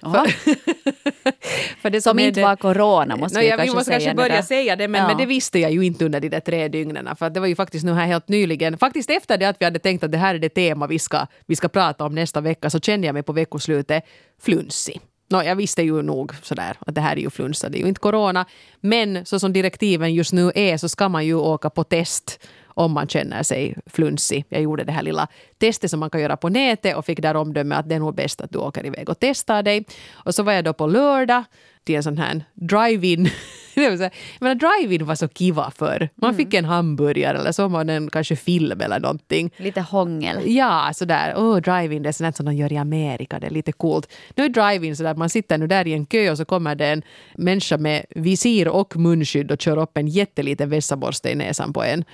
För, 1.82 1.90
det 1.90 2.00
som, 2.00 2.10
som 2.10 2.18
inte 2.18 2.40
det, 2.40 2.44
var 2.44 2.56
corona 2.56 3.16
måste 3.16 3.38
no, 3.38 3.42
vi 3.42 3.48
kanske 3.48 3.64
säga. 3.64 3.72
Vi 3.72 3.76
måste 3.76 3.90
kanske 3.90 4.14
börja 4.14 4.42
säga 4.42 4.76
det 4.76 4.88
men, 4.88 5.00
ja. 5.00 5.06
men 5.06 5.16
det 5.16 5.26
visste 5.26 5.58
jag 5.58 5.72
ju 5.72 5.84
inte 5.84 6.04
under 6.04 6.20
de 6.20 6.28
där 6.28 6.40
tre 6.40 6.68
dygnen. 6.68 7.16
För 7.16 7.30
det 7.30 7.40
var 7.40 7.46
ju 7.46 7.56
faktiskt 7.56 7.84
nu 7.84 7.92
här 7.92 8.06
helt 8.06 8.28
nyligen, 8.28 8.78
faktiskt 8.78 9.10
efter 9.10 9.38
det 9.38 9.48
att 9.48 9.56
vi 9.60 9.64
hade 9.64 9.78
tänkt 9.78 10.04
att 10.04 10.12
det 10.12 10.18
här 10.18 10.34
är 10.34 10.38
det 10.38 10.48
tema 10.48 10.86
vi 10.86 10.98
ska, 10.98 11.26
vi 11.46 11.56
ska 11.56 11.68
prata 11.68 12.04
om 12.04 12.14
nästa 12.14 12.40
vecka 12.40 12.70
så 12.70 12.80
kände 12.80 13.06
jag 13.06 13.14
mig 13.14 13.22
på 13.22 13.32
veckoslutet 13.32 14.04
flunsig. 14.42 15.00
No, 15.30 15.42
jag 15.42 15.56
visste 15.56 15.82
ju 15.82 16.02
nog 16.02 16.32
sådär 16.42 16.76
att 16.80 16.94
det 16.94 17.00
här 17.00 17.16
är 17.16 17.20
ju 17.20 17.30
flunsa, 17.30 17.68
det 17.68 17.78
är 17.78 17.82
ju 17.82 17.88
inte 17.88 18.00
corona. 18.00 18.46
Men 18.80 19.26
så 19.26 19.38
som 19.38 19.52
direktiven 19.52 20.14
just 20.14 20.32
nu 20.32 20.52
är 20.54 20.76
så 20.76 20.88
ska 20.88 21.08
man 21.08 21.26
ju 21.26 21.34
åka 21.34 21.70
på 21.70 21.84
test 21.84 22.40
om 22.78 22.92
man 22.92 23.08
känner 23.08 23.42
sig 23.42 23.74
flunsig. 23.86 24.44
Jag 24.48 24.62
gjorde 24.62 24.84
det 24.84 24.92
här 24.92 25.02
lilla 25.02 25.28
testet 25.58 25.90
som 25.90 26.00
man 26.00 26.10
kan 26.10 26.20
göra 26.20 26.36
på 26.36 26.48
nätet 26.48 26.96
och 26.96 27.04
fick 27.04 27.22
där 27.22 27.36
omdöme 27.36 27.74
att 27.74 27.88
det 27.88 27.94
är 27.94 27.98
nog 27.98 28.14
bäst 28.14 28.40
att 28.40 28.52
du 28.52 28.58
åker 28.58 28.86
iväg 28.86 29.08
och 29.08 29.16
testar 29.20 29.62
dig. 29.62 29.84
Och 30.10 30.34
så 30.34 30.42
var 30.42 30.52
jag 30.52 30.64
då 30.64 30.72
på 30.72 30.86
lördag 30.86 31.44
till 31.84 31.96
en 31.96 32.02
sån 32.02 32.18
här 32.18 32.44
drive-in. 32.54 33.30
drive-in 34.58 35.06
var 35.06 35.14
så 35.14 35.28
kiva 35.28 35.70
för. 35.70 36.08
Man 36.14 36.34
fick 36.34 36.54
en 36.54 36.64
hamburgare 36.64 37.38
eller 37.38 37.52
så 37.52 37.68
det 37.68 37.92
en 37.92 38.10
kanske 38.10 38.36
film 38.36 38.80
eller 38.80 39.00
någonting. 39.00 39.50
Lite 39.56 39.80
hångel. 39.80 40.38
Ja, 40.46 40.90
sådär. 40.94 41.34
Oh, 41.36 41.56
drive-in, 41.56 42.02
det 42.02 42.08
är 42.08 42.12
sånt 42.12 42.36
som 42.36 42.46
de 42.46 42.54
gör 42.54 42.72
i 42.72 42.76
Amerika. 42.76 43.38
Det 43.38 43.46
är 43.46 43.50
lite 43.50 43.72
coolt. 43.72 44.12
Nu 44.36 44.44
är 44.44 44.48
drive-in 44.48 44.96
sådär, 44.96 45.14
man 45.14 45.30
sitter 45.30 45.58
nu 45.58 45.66
där 45.66 45.86
i 45.86 45.92
en 45.92 46.06
kö 46.06 46.30
och 46.30 46.36
så 46.36 46.44
kommer 46.44 46.74
det 46.74 46.86
en 46.86 47.02
människa 47.34 47.76
med 47.78 48.04
visir 48.10 48.68
och 48.68 48.96
munskydd 48.96 49.50
och 49.50 49.60
kör 49.60 49.76
upp 49.76 49.96
en 49.96 50.08
jätteliten 50.08 50.70
vässaborste 50.70 51.30
i 51.30 51.34
näsan 51.34 51.72
på 51.72 51.82
en 51.82 52.04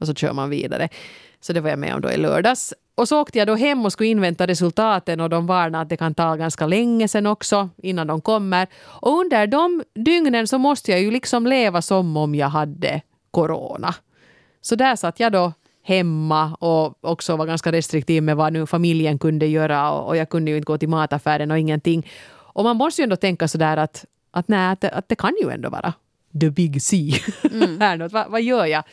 och 0.00 0.06
så 0.06 0.14
kör 0.14 0.32
man 0.32 0.50
vidare. 0.50 0.88
Så 1.40 1.52
det 1.52 1.60
var 1.60 1.70
jag 1.70 1.78
med 1.78 1.94
om 1.94 2.00
då 2.00 2.10
i 2.10 2.16
lördags. 2.16 2.74
Och 2.94 3.08
så 3.08 3.20
åkte 3.20 3.38
jag 3.38 3.46
då 3.46 3.54
hem 3.54 3.84
och 3.84 3.92
skulle 3.92 4.08
invänta 4.08 4.46
resultaten 4.46 5.20
och 5.20 5.30
de 5.30 5.46
varnade 5.46 5.82
att 5.82 5.88
det 5.88 5.96
kan 5.96 6.14
ta 6.14 6.36
ganska 6.36 6.66
länge 6.66 7.08
sen 7.08 7.26
också 7.26 7.68
innan 7.76 8.06
de 8.06 8.20
kommer. 8.20 8.66
Och 8.82 9.20
under 9.20 9.46
de 9.46 9.82
dygnen 9.94 10.46
så 10.46 10.58
måste 10.58 10.90
jag 10.90 11.00
ju 11.00 11.10
liksom 11.10 11.46
leva 11.46 11.82
som 11.82 12.16
om 12.16 12.34
jag 12.34 12.48
hade 12.48 13.00
corona. 13.30 13.94
Så 14.60 14.74
där 14.74 14.96
satt 14.96 15.20
jag 15.20 15.32
då 15.32 15.52
hemma 15.82 16.54
och 16.54 17.04
också 17.04 17.36
var 17.36 17.46
ganska 17.46 17.72
restriktiv 17.72 18.22
med 18.22 18.36
vad 18.36 18.52
nu 18.52 18.66
familjen 18.66 19.18
kunde 19.18 19.46
göra 19.46 19.90
och, 19.90 20.16
jag 20.16 20.28
kunde 20.28 20.50
ju 20.50 20.56
inte 20.56 20.66
gå 20.66 20.78
till 20.78 20.88
mataffären 20.88 21.50
och 21.50 21.58
ingenting. 21.58 22.10
Och 22.32 22.64
man 22.64 22.76
måste 22.76 23.02
ju 23.02 23.04
ändå 23.04 23.16
tänka 23.16 23.48
sådär 23.48 23.76
att, 23.76 24.04
att, 24.30 24.48
nej, 24.48 24.72
att, 24.72 24.84
att 24.84 25.08
det 25.08 25.14
kan 25.14 25.32
ju 25.42 25.50
ändå 25.50 25.70
vara 25.70 25.92
the 26.40 26.50
big 26.50 26.82
C. 26.82 27.12
Mm. 27.52 28.08
vad, 28.12 28.30
vad 28.30 28.42
gör 28.42 28.66
jag? 28.66 28.84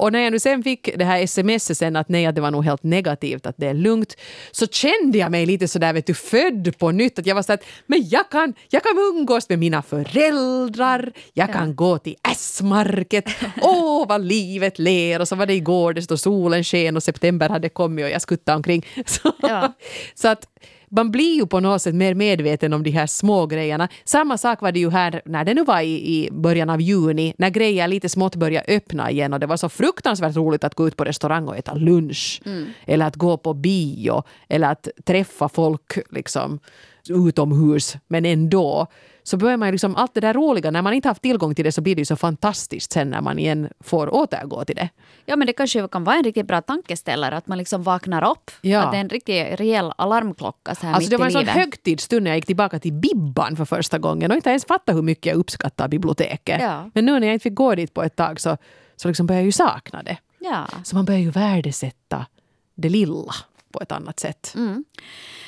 Och 0.00 0.12
när 0.12 0.20
jag 0.20 0.32
nu 0.32 0.38
sen 0.38 0.62
fick 0.62 0.90
det 0.96 1.04
här 1.04 1.22
sms 1.22 1.78
sen 1.78 1.96
att 1.96 2.08
nej, 2.08 2.26
att 2.26 2.34
det 2.34 2.40
var 2.40 2.50
nog 2.50 2.64
helt 2.64 2.82
negativt, 2.82 3.46
att 3.46 3.54
det 3.58 3.66
är 3.66 3.74
lugnt, 3.74 4.16
så 4.50 4.66
kände 4.66 5.18
jag 5.18 5.30
mig 5.30 5.46
lite 5.46 5.68
sådär, 5.68 5.92
vet 5.92 6.06
du, 6.06 6.14
född 6.14 6.78
på 6.78 6.90
nytt. 6.90 7.18
Att 7.18 7.26
jag 7.26 7.34
var 7.34 7.42
så 7.42 7.52
att, 7.52 7.64
men 7.86 8.08
jag 8.08 8.30
kan, 8.30 8.54
jag 8.68 8.82
kan 8.82 8.92
umgås 8.98 9.48
med 9.48 9.58
mina 9.58 9.82
föräldrar, 9.82 11.12
jag 11.32 11.48
ja. 11.48 11.52
kan 11.52 11.76
gå 11.76 11.98
till 11.98 12.16
S-market, 12.32 13.24
åh 13.62 14.08
vad 14.08 14.24
livet 14.24 14.78
ler. 14.78 15.20
Och 15.20 15.28
så 15.28 15.36
var 15.36 15.46
det 15.46 15.54
igår, 15.54 15.92
det 15.92 16.02
stod 16.02 16.20
solen 16.20 16.64
sken 16.64 16.96
och 16.96 17.02
september 17.02 17.48
hade 17.48 17.68
kommit 17.68 18.04
och 18.04 18.10
jag 18.10 18.22
skuttade 18.22 18.56
omkring. 18.56 18.86
Så, 19.06 19.32
ja. 19.42 19.72
så 20.14 20.28
att 20.28 20.46
man 20.90 21.10
blir 21.10 21.34
ju 21.34 21.46
på 21.46 21.60
något 21.60 21.82
sätt 21.82 21.94
mer 21.94 22.14
medveten 22.14 22.72
om 22.72 22.82
de 22.82 22.90
här 22.90 23.06
små 23.06 23.46
grejerna. 23.46 23.88
Samma 24.04 24.38
sak 24.38 24.62
var 24.62 24.72
det 24.72 24.80
ju 24.80 24.90
här 24.90 25.22
när 25.24 25.44
det 25.44 25.54
nu 25.54 25.64
var 25.64 25.80
i, 25.80 26.16
i 26.16 26.28
början 26.32 26.70
av 26.70 26.80
juni 26.80 27.34
när 27.38 27.50
grejer 27.50 27.88
lite 27.88 28.08
smått 28.08 28.36
började 28.36 28.74
öppna 28.74 29.10
igen 29.10 29.32
och 29.32 29.40
det 29.40 29.46
var 29.46 29.56
så 29.56 29.68
fruktansvärt 29.68 30.36
roligt 30.36 30.64
att 30.64 30.74
gå 30.74 30.88
ut 30.88 30.96
på 30.96 31.04
restaurang 31.04 31.48
och 31.48 31.56
äta 31.56 31.74
lunch. 31.74 32.42
Mm. 32.46 32.66
Eller 32.86 33.06
att 33.06 33.16
gå 33.16 33.36
på 33.36 33.54
bio 33.54 34.22
eller 34.48 34.68
att 34.70 34.88
träffa 35.04 35.48
folk 35.48 35.98
liksom 36.10 36.60
utomhus 37.08 37.96
men 38.08 38.24
ändå. 38.24 38.86
Så 39.22 39.36
börjar 39.36 39.56
man 39.56 39.68
ju 39.68 39.72
liksom, 39.72 39.96
allt 39.96 40.14
det 40.14 40.20
där 40.20 40.34
roliga, 40.34 40.70
när 40.70 40.82
man 40.82 40.92
inte 40.92 41.08
haft 41.08 41.22
tillgång 41.22 41.54
till 41.54 41.64
det 41.64 41.72
så 41.72 41.80
blir 41.80 41.96
det 41.96 42.00
ju 42.00 42.04
så 42.04 42.16
fantastiskt 42.16 42.92
sen 42.92 43.10
när 43.10 43.20
man 43.20 43.38
igen 43.38 43.68
får 43.80 44.14
återgå 44.14 44.64
till 44.64 44.76
det. 44.76 44.88
Ja, 45.26 45.36
men 45.36 45.46
det 45.46 45.52
kanske 45.52 45.88
kan 45.88 46.04
vara 46.04 46.16
en 46.16 46.24
riktigt 46.24 46.46
bra 46.46 46.60
tankeställare 46.60 47.36
att 47.36 47.46
man 47.46 47.58
liksom 47.58 47.82
vaknar 47.82 48.30
upp. 48.30 48.50
Ja. 48.60 48.82
Att 48.82 48.92
det 48.92 48.96
är 48.96 49.00
en 49.00 49.08
riktig 49.08 49.60
rejäl 49.60 49.92
alarmklocka 49.96 50.74
så 50.74 50.86
här 50.86 50.94
Alltså 50.94 51.06
mitt 51.06 51.10
det 51.10 51.16
var 51.16 51.26
en 51.26 51.32
sån 51.32 51.46
högtidsstund 51.46 52.22
när 52.22 52.30
jag 52.30 52.38
gick 52.38 52.46
tillbaka 52.46 52.78
till 52.78 52.92
Bibban 52.92 53.56
för 53.56 53.64
första 53.64 53.98
gången 53.98 54.30
och 54.30 54.36
inte 54.36 54.50
ens 54.50 54.64
fattade 54.64 54.96
hur 54.96 55.02
mycket 55.02 55.26
jag 55.26 55.36
uppskattar 55.36 55.88
biblioteket. 55.88 56.62
Ja. 56.62 56.90
Men 56.94 57.06
nu 57.06 57.20
när 57.20 57.26
jag 57.26 57.34
inte 57.34 57.42
fick 57.42 57.54
gå 57.54 57.74
dit 57.74 57.94
på 57.94 58.02
ett 58.02 58.16
tag 58.16 58.40
så, 58.40 58.56
så 58.96 59.08
liksom 59.08 59.26
började 59.26 59.42
jag 59.42 59.46
ju 59.46 59.52
sakna 59.52 60.02
det. 60.02 60.16
Ja. 60.38 60.66
Så 60.84 60.96
man 60.96 61.04
börjar 61.04 61.20
ju 61.20 61.30
värdesätta 61.30 62.26
det 62.74 62.88
lilla 62.88 63.34
på 63.72 63.80
ett 63.80 63.92
annat 63.92 64.20
sätt. 64.20 64.52
Mm. 64.56 64.84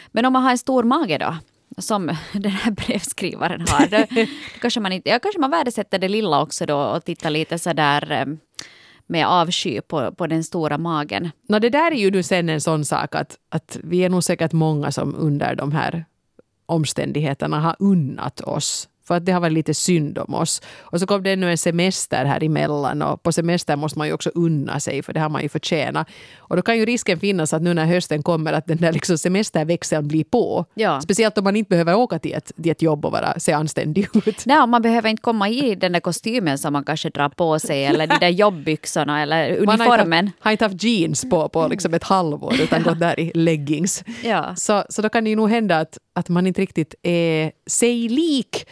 Men 0.07 0.25
om 0.25 0.33
man 0.33 0.43
har 0.43 0.51
en 0.51 0.59
stor 0.59 0.83
mage 0.83 1.19
då, 1.19 1.37
som 1.79 2.17
den 2.33 2.51
här 2.51 2.71
brevskrivaren 2.71 3.65
har, 3.69 3.87
då, 3.91 4.27
kanske, 4.61 4.81
man 4.81 4.93
inte, 4.93 5.11
ja, 5.11 5.19
kanske 5.19 5.41
man 5.41 5.51
värdesätter 5.51 5.99
det 5.99 6.09
lilla 6.09 6.43
också 6.43 6.67
då 6.67 6.79
och 6.79 7.05
tittar 7.05 7.31
lite 7.31 7.59
sådär 7.59 8.13
eh, 8.13 8.27
med 9.07 9.27
avsky 9.27 9.81
på, 9.81 10.13
på 10.13 10.27
den 10.27 10.45
stora 10.45 10.79
magen. 10.79 11.31
Nå, 11.49 11.59
det 11.59 11.71
där 11.71 11.91
är 11.91 11.97
ju 11.97 12.11
nu 12.11 12.23
sen 12.23 12.49
en 12.49 12.61
sån 12.61 12.85
sak 12.85 13.15
att, 13.15 13.39
att 13.49 13.79
vi 13.83 14.05
är 14.05 14.09
nog 14.09 14.25
säkert 14.25 14.53
många 14.53 14.93
som 14.93 15.15
under 15.15 15.55
de 15.55 15.73
här 15.73 16.05
omständigheterna 16.67 17.61
har 17.61 17.77
unnat 17.79 18.41
oss. 18.41 18.89
För 19.05 19.15
att 19.17 19.27
det 19.27 19.33
har 19.33 19.41
varit 19.41 19.53
lite 19.53 19.75
synd 19.75 20.19
om 20.19 20.35
oss. 20.35 20.63
Och 20.81 21.01
så 21.01 21.07
kom 21.07 21.23
det 21.23 21.33
ännu 21.33 21.51
en 21.51 21.59
semester 21.59 22.25
här 22.25 22.45
emellan 22.45 23.03
och 23.03 23.23
på 23.23 23.33
semester 23.33 23.77
måste 23.77 23.99
man 23.99 24.07
ju 24.09 24.15
också 24.15 24.31
unna 24.35 24.81
sig 24.81 25.03
för 25.03 25.13
det 25.13 25.21
har 25.21 25.29
man 25.29 25.43
ju 25.43 25.49
förtjänat. 25.49 26.09
Och 26.39 26.57
då 26.57 26.63
kan 26.63 26.79
ju 26.79 26.85
risken 26.85 27.21
finnas 27.21 27.53
att 27.53 27.63
nu 27.63 27.75
när 27.75 27.87
hösten 27.87 28.23
kommer 28.23 28.53
att 28.53 28.67
den 28.67 28.77
där 28.77 28.93
liksom 28.93 29.19
semesterväxeln 29.19 30.09
blir 30.09 30.25
på. 30.25 30.65
Ja. 30.75 31.01
Speciellt 31.01 31.39
om 31.39 31.45
man 31.45 31.57
inte 31.57 31.69
behöver 31.69 31.95
åka 31.95 32.19
till 32.19 32.35
ett, 32.35 32.53
till 32.63 32.71
ett 32.73 32.83
jobb 32.83 33.05
och 33.05 33.13
vara, 33.13 33.41
se 33.41 33.53
anständig 33.53 34.09
ut. 34.27 34.47
Nej, 34.47 34.61
och 34.63 34.69
man 34.69 34.83
behöver 34.83 35.09
inte 35.09 35.23
komma 35.23 35.49
i 35.49 35.75
den 35.75 35.93
där 35.93 36.01
kostymen 36.01 36.59
som 36.59 36.73
man 36.73 36.85
kanske 36.85 37.11
drar 37.11 37.29
på 37.29 37.59
sig 37.59 37.85
eller 37.85 38.07
de 38.07 38.17
där 38.21 38.29
jobbbyxorna 38.43 39.23
eller 39.23 39.49
Man 39.61 39.69
har 39.69 39.75
inte, 39.75 39.85
uniformen. 39.85 40.27
haft- 40.27 40.37
har 40.45 40.53
inte 40.53 40.65
haft 40.65 40.83
jeans 40.83 41.31
på, 41.31 41.49
på 41.49 41.69
liksom 41.69 41.95
ett 41.95 42.05
halvår 42.05 42.55
utan 42.61 42.83
gått 42.83 43.01
där 43.01 43.21
i 43.21 43.31
leggings. 43.35 44.05
Ja. 44.25 44.57
Så, 44.57 44.85
så 44.89 45.03
då 45.03 45.09
kan 45.09 45.25
det 45.25 45.31
ju 45.31 45.37
nog 45.37 45.51
hända 45.51 45.79
att, 45.79 45.99
att 46.13 46.29
man 46.29 46.47
inte 46.47 46.61
riktigt 46.61 46.95
är 47.03 47.53
sig 47.67 48.09
lik. 48.09 48.67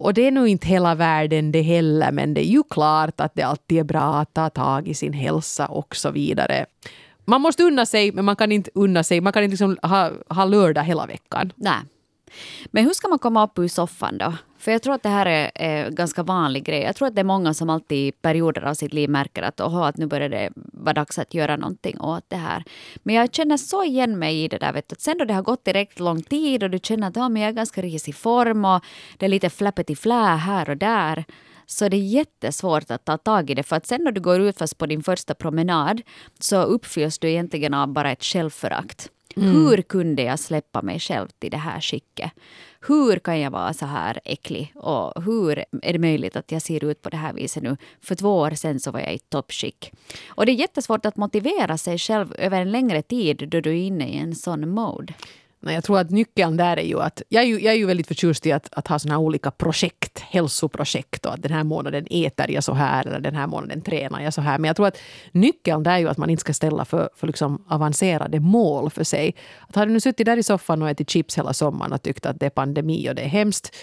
Och 0.00 0.14
det 0.14 0.26
är 0.26 0.30
nog 0.30 0.48
inte 0.48 0.66
hela 0.66 0.94
världen 0.94 1.52
det 1.52 1.62
heller, 1.62 2.12
men 2.12 2.34
det 2.34 2.48
är 2.48 2.50
ju 2.50 2.62
klart 2.70 3.20
att 3.20 3.34
det 3.34 3.42
alltid 3.42 3.78
är 3.78 3.84
bra 3.84 4.14
att 4.14 4.34
ta 4.34 4.50
tag 4.50 4.88
i 4.88 4.94
sin 4.94 5.12
hälsa 5.12 5.66
och 5.66 5.96
så 5.96 6.10
vidare. 6.10 6.66
Man 7.24 7.40
måste 7.40 7.62
unna 7.62 7.86
sig, 7.86 8.12
men 8.12 8.24
man 8.24 8.36
kan 8.36 8.52
inte 8.52 8.70
unna 8.74 9.04
sig. 9.04 9.20
Man 9.20 9.32
kan 9.32 9.44
inte 9.44 9.52
liksom 9.52 9.78
ha, 9.82 10.10
ha 10.28 10.44
lördag 10.44 10.82
hela 10.82 11.06
veckan. 11.06 11.52
Nej. 11.56 11.78
Men 12.66 12.84
hur 12.84 12.92
ska 12.92 13.08
man 13.08 13.18
komma 13.18 13.44
upp 13.44 13.58
ur 13.58 13.68
soffan 13.68 14.18
då? 14.18 14.34
För 14.58 14.72
jag 14.72 14.82
tror 14.82 14.94
att 14.94 15.02
det 15.02 15.08
här 15.08 15.26
är 15.26 15.50
en 15.54 15.94
ganska 15.94 16.22
vanlig 16.22 16.64
grej. 16.64 16.82
Jag 16.82 16.96
tror 16.96 17.08
att 17.08 17.14
det 17.14 17.20
är 17.20 17.24
många 17.24 17.54
som 17.54 17.70
alltid 17.70 17.98
i 17.98 18.12
perioder 18.12 18.62
av 18.62 18.74
sitt 18.74 18.92
liv 18.92 19.10
märker 19.10 19.42
att, 19.42 19.60
oha, 19.60 19.88
att 19.88 19.96
nu 19.96 20.06
börjar 20.06 20.28
det 20.28 20.50
vara 20.54 20.94
dags 20.94 21.18
att 21.18 21.34
göra 21.34 21.56
någonting 21.56 22.00
åt 22.00 22.24
det 22.28 22.36
här. 22.36 22.64
Men 23.02 23.14
jag 23.14 23.34
känner 23.34 23.56
så 23.56 23.84
igen 23.84 24.18
mig 24.18 24.44
i 24.44 24.48
det 24.48 24.58
där. 24.58 24.72
Vet 24.72 24.88
du, 24.88 24.94
att 24.94 25.00
sen 25.00 25.18
då 25.18 25.24
det 25.24 25.34
har 25.34 25.42
gått 25.42 25.64
direkt 25.64 26.00
lång 26.00 26.22
tid 26.22 26.62
och 26.62 26.70
du 26.70 26.78
känner 26.82 27.08
att 27.08 27.16
ja, 27.16 27.28
men 27.28 27.42
jag 27.42 27.48
är 27.48 27.52
ganska 27.52 27.82
risig 27.82 28.14
form 28.14 28.64
och 28.64 28.84
det 29.16 29.26
är 29.26 29.30
lite 29.30 29.50
flappet 29.50 29.90
i 29.90 29.96
flä 29.96 30.36
här 30.36 30.70
och 30.70 30.76
där. 30.76 31.24
Så 31.66 31.88
det 31.88 31.96
är 31.96 32.00
jättesvårt 32.00 32.90
att 32.90 33.04
ta 33.04 33.16
tag 33.16 33.50
i 33.50 33.54
det. 33.54 33.62
För 33.62 33.76
att 33.76 33.86
sen 33.86 34.04
när 34.04 34.12
du 34.12 34.20
går 34.20 34.40
ut 34.40 34.58
fast 34.58 34.78
på 34.78 34.86
din 34.86 35.02
första 35.02 35.34
promenad 35.34 36.02
så 36.40 36.62
uppfylls 36.62 37.18
du 37.18 37.30
egentligen 37.30 37.74
av 37.74 37.88
bara 37.88 38.12
ett 38.12 38.24
självförakt. 38.24 39.10
Mm. 39.40 39.54
Hur 39.54 39.82
kunde 39.82 40.22
jag 40.22 40.38
släppa 40.38 40.82
mig 40.82 41.00
själv 41.00 41.28
till 41.38 41.50
det 41.50 41.56
här 41.56 41.80
skicket? 41.80 42.32
Hur 42.80 43.18
kan 43.18 43.40
jag 43.40 43.50
vara 43.50 43.74
så 43.74 43.86
här 43.86 44.20
äcklig? 44.24 44.72
Och 44.74 45.24
hur 45.24 45.64
är 45.82 45.92
det 45.92 45.98
möjligt 45.98 46.36
att 46.36 46.52
jag 46.52 46.62
ser 46.62 46.84
ut 46.84 47.02
på 47.02 47.10
det 47.10 47.16
här 47.16 47.32
viset 47.32 47.62
nu? 47.62 47.76
För 48.02 48.14
två 48.14 48.38
år 48.38 48.50
sedan 48.50 48.80
så 48.80 48.90
var 48.90 49.00
jag 49.00 49.14
i 49.14 49.18
toppskick. 49.18 49.92
Och 50.28 50.46
det 50.46 50.52
är 50.52 50.54
jättesvårt 50.54 51.06
att 51.06 51.16
motivera 51.16 51.78
sig 51.78 51.98
själv 51.98 52.34
över 52.38 52.60
en 52.60 52.72
längre 52.72 53.02
tid 53.02 53.48
då 53.48 53.60
du 53.60 53.70
är 53.70 53.82
inne 53.86 54.08
i 54.08 54.18
en 54.18 54.34
sån 54.34 54.68
mode. 54.68 55.14
Men 55.60 55.74
jag 55.74 55.84
tror 55.84 55.98
att 55.98 56.10
nyckeln 56.10 56.56
där 56.56 56.76
är 56.76 56.82
ju 56.84 57.00
att 57.00 57.22
jag 57.28 57.42
är 57.42 57.46
ju, 57.46 57.60
jag 57.60 57.74
är 57.74 57.78
ju 57.78 57.86
väldigt 57.86 58.06
förtjust 58.06 58.46
i 58.46 58.52
att, 58.52 58.68
att 58.72 58.88
ha 58.88 58.98
såna 58.98 59.14
här 59.14 59.20
olika 59.20 59.50
projekt, 59.50 60.18
hälsoprojekt 60.18 61.26
och 61.26 61.34
att 61.34 61.42
den 61.42 61.52
här 61.52 61.64
månaden 61.64 62.06
äter 62.10 62.50
jag 62.50 62.64
så 62.64 62.72
här 62.72 63.06
eller 63.06 63.20
den 63.20 63.34
här 63.34 63.46
månaden 63.46 63.82
tränar 63.82 64.22
jag 64.22 64.34
så 64.34 64.40
här. 64.40 64.58
Men 64.58 64.68
jag 64.68 64.76
tror 64.76 64.86
att 64.86 64.98
nyckeln 65.32 65.82
där 65.82 65.92
är 65.92 65.98
ju 65.98 66.08
att 66.08 66.18
man 66.18 66.30
inte 66.30 66.40
ska 66.40 66.54
ställa 66.54 66.84
för, 66.84 67.10
för 67.16 67.26
liksom 67.26 67.64
avancerade 67.68 68.40
mål 68.40 68.90
för 68.90 69.04
sig. 69.04 69.34
Att 69.68 69.76
har 69.76 69.86
du 69.86 69.92
nu 69.92 70.00
suttit 70.00 70.26
där 70.26 70.36
i 70.36 70.42
soffan 70.42 70.82
och 70.82 70.90
ätit 70.90 71.10
chips 71.10 71.38
hela 71.38 71.52
sommaren 71.52 71.92
och 71.92 72.02
tyckt 72.02 72.26
att 72.26 72.40
det 72.40 72.46
är 72.46 72.50
pandemi 72.50 73.10
och 73.10 73.14
det 73.14 73.22
är 73.22 73.28
hemskt 73.28 73.74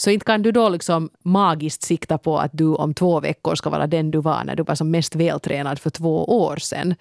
så 0.00 0.10
inte 0.10 0.24
kan 0.24 0.42
du 0.42 0.52
då 0.52 0.68
liksom 0.68 1.10
magiskt 1.22 1.82
sikta 1.82 2.18
på 2.18 2.38
att 2.38 2.50
du 2.54 2.74
om 2.74 2.94
två 2.94 3.20
veckor 3.20 3.54
ska 3.54 3.70
vara 3.70 3.86
den 3.86 4.10
du 4.10 4.20
var 4.20 4.44
när 4.44 4.56
du 4.56 4.62
var 4.62 4.74
som 4.74 4.90
mest 4.90 5.14
vältränad 5.14 5.78
för 5.78 5.90
två 5.90 6.24
år 6.24 6.56
sedan. 6.56 6.94